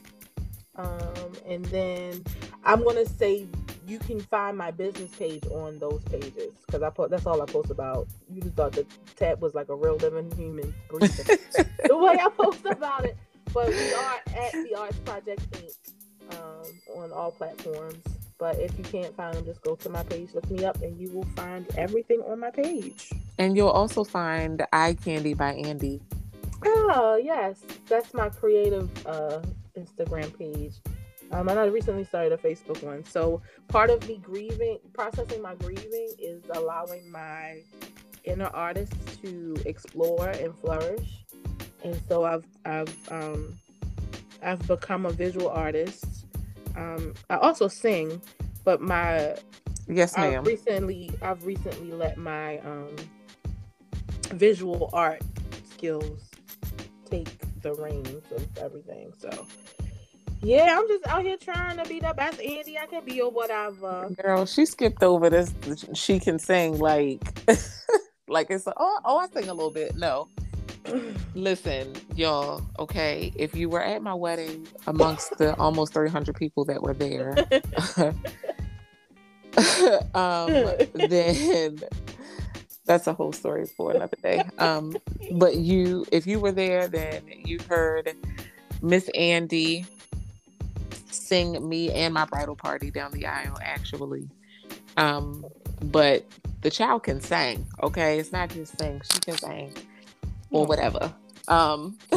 [0.76, 2.24] Um, and then
[2.64, 3.48] I'm gonna say
[3.86, 7.46] you can find my business page on those pages because I put that's all I
[7.46, 8.08] post about.
[8.32, 8.86] You just thought the
[9.18, 11.38] tab was like a real living human breathing
[11.88, 13.18] the way I post about it.
[13.54, 15.74] But we are at the Arts Project Inc.
[16.32, 18.04] Um, on all platforms.
[18.38, 20.98] But if you can't find them, just go to my page, look me up, and
[21.00, 23.10] you will find everything on my page.
[23.38, 26.02] And you'll also find Eye Candy by Andy.
[26.66, 29.42] Oh yes, that's my creative uh,
[29.78, 30.74] Instagram page.
[31.32, 33.04] Um, and I recently started a Facebook one.
[33.06, 37.62] So part of me grieving, processing my grieving, is allowing my
[38.24, 41.24] inner artist to explore and flourish.
[41.84, 43.58] And so I've I've um,
[44.42, 46.19] I've become a visual artist.
[46.80, 48.22] Um, I also sing,
[48.64, 49.36] but my
[49.88, 50.40] yes, ma'am.
[50.40, 52.96] I've recently I've recently let my um,
[54.32, 55.22] visual art
[55.70, 56.30] skills
[57.10, 57.30] take
[57.62, 59.12] the reins of everything.
[59.18, 59.46] So
[60.42, 63.30] yeah, I'm just out here trying to be the best Andy I can be or
[63.30, 64.10] whatever.
[64.22, 65.54] Girl, she skipped over this.
[65.94, 67.22] She can sing like,
[68.28, 69.98] like it's oh oh I sing a little bit.
[69.98, 70.30] No,
[71.36, 72.62] listen, y'all.
[72.80, 77.36] Okay, if you were at my wedding amongst the almost 300 people that were there,
[80.16, 80.72] um,
[81.10, 81.80] then
[82.86, 84.44] that's a whole story for another day.
[84.58, 84.96] Um,
[85.34, 88.16] but you, if you were there, then you heard
[88.82, 89.86] Miss Andy
[91.12, 94.28] sing me and my bridal party down the aisle, actually.
[94.98, 95.46] Um,
[95.84, 96.26] but
[96.62, 98.20] the child can sing, okay?
[98.20, 99.74] It's not just sing, she can sing
[100.52, 101.14] or whatever.
[101.48, 101.98] Um,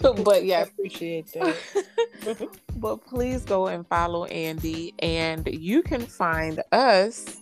[0.00, 2.48] but yeah, I appreciate that.
[2.76, 7.36] but please go and follow Andy, and you can find us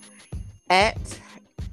[0.70, 0.99] at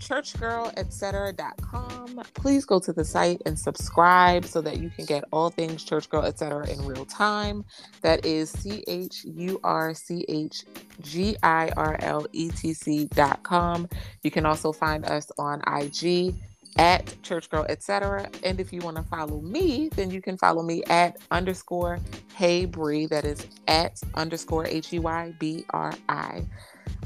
[0.03, 2.21] churchgirl.etc.com.
[2.33, 6.09] Please go to the site and subscribe so that you can get all things Church
[6.09, 6.69] Girl Etc.
[6.69, 7.63] in real time.
[8.01, 10.65] That is C H U R C H
[11.01, 13.87] G I R L E T C.com.
[14.23, 16.35] You can also find us on IG
[16.77, 18.29] at Church Girl Etc.
[18.43, 21.99] And if you want to follow me, then you can follow me at underscore
[22.35, 23.05] Hey Bri.
[23.05, 26.45] That is at underscore H E Y B R I.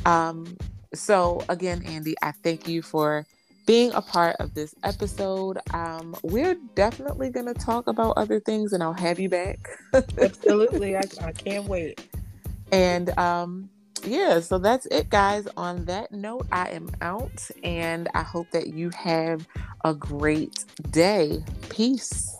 [0.05, 0.57] Um,
[0.93, 3.25] so, again, Andy, I thank you for
[3.65, 5.59] being a part of this episode.
[5.73, 9.59] Um, we're definitely going to talk about other things, and I'll have you back.
[9.93, 10.95] Absolutely.
[10.95, 12.07] I, I can't wait.
[12.71, 13.69] And um,
[14.05, 15.47] yeah, so that's it, guys.
[15.57, 19.47] On that note, I am out, and I hope that you have
[19.83, 21.43] a great day.
[21.69, 22.36] Peace.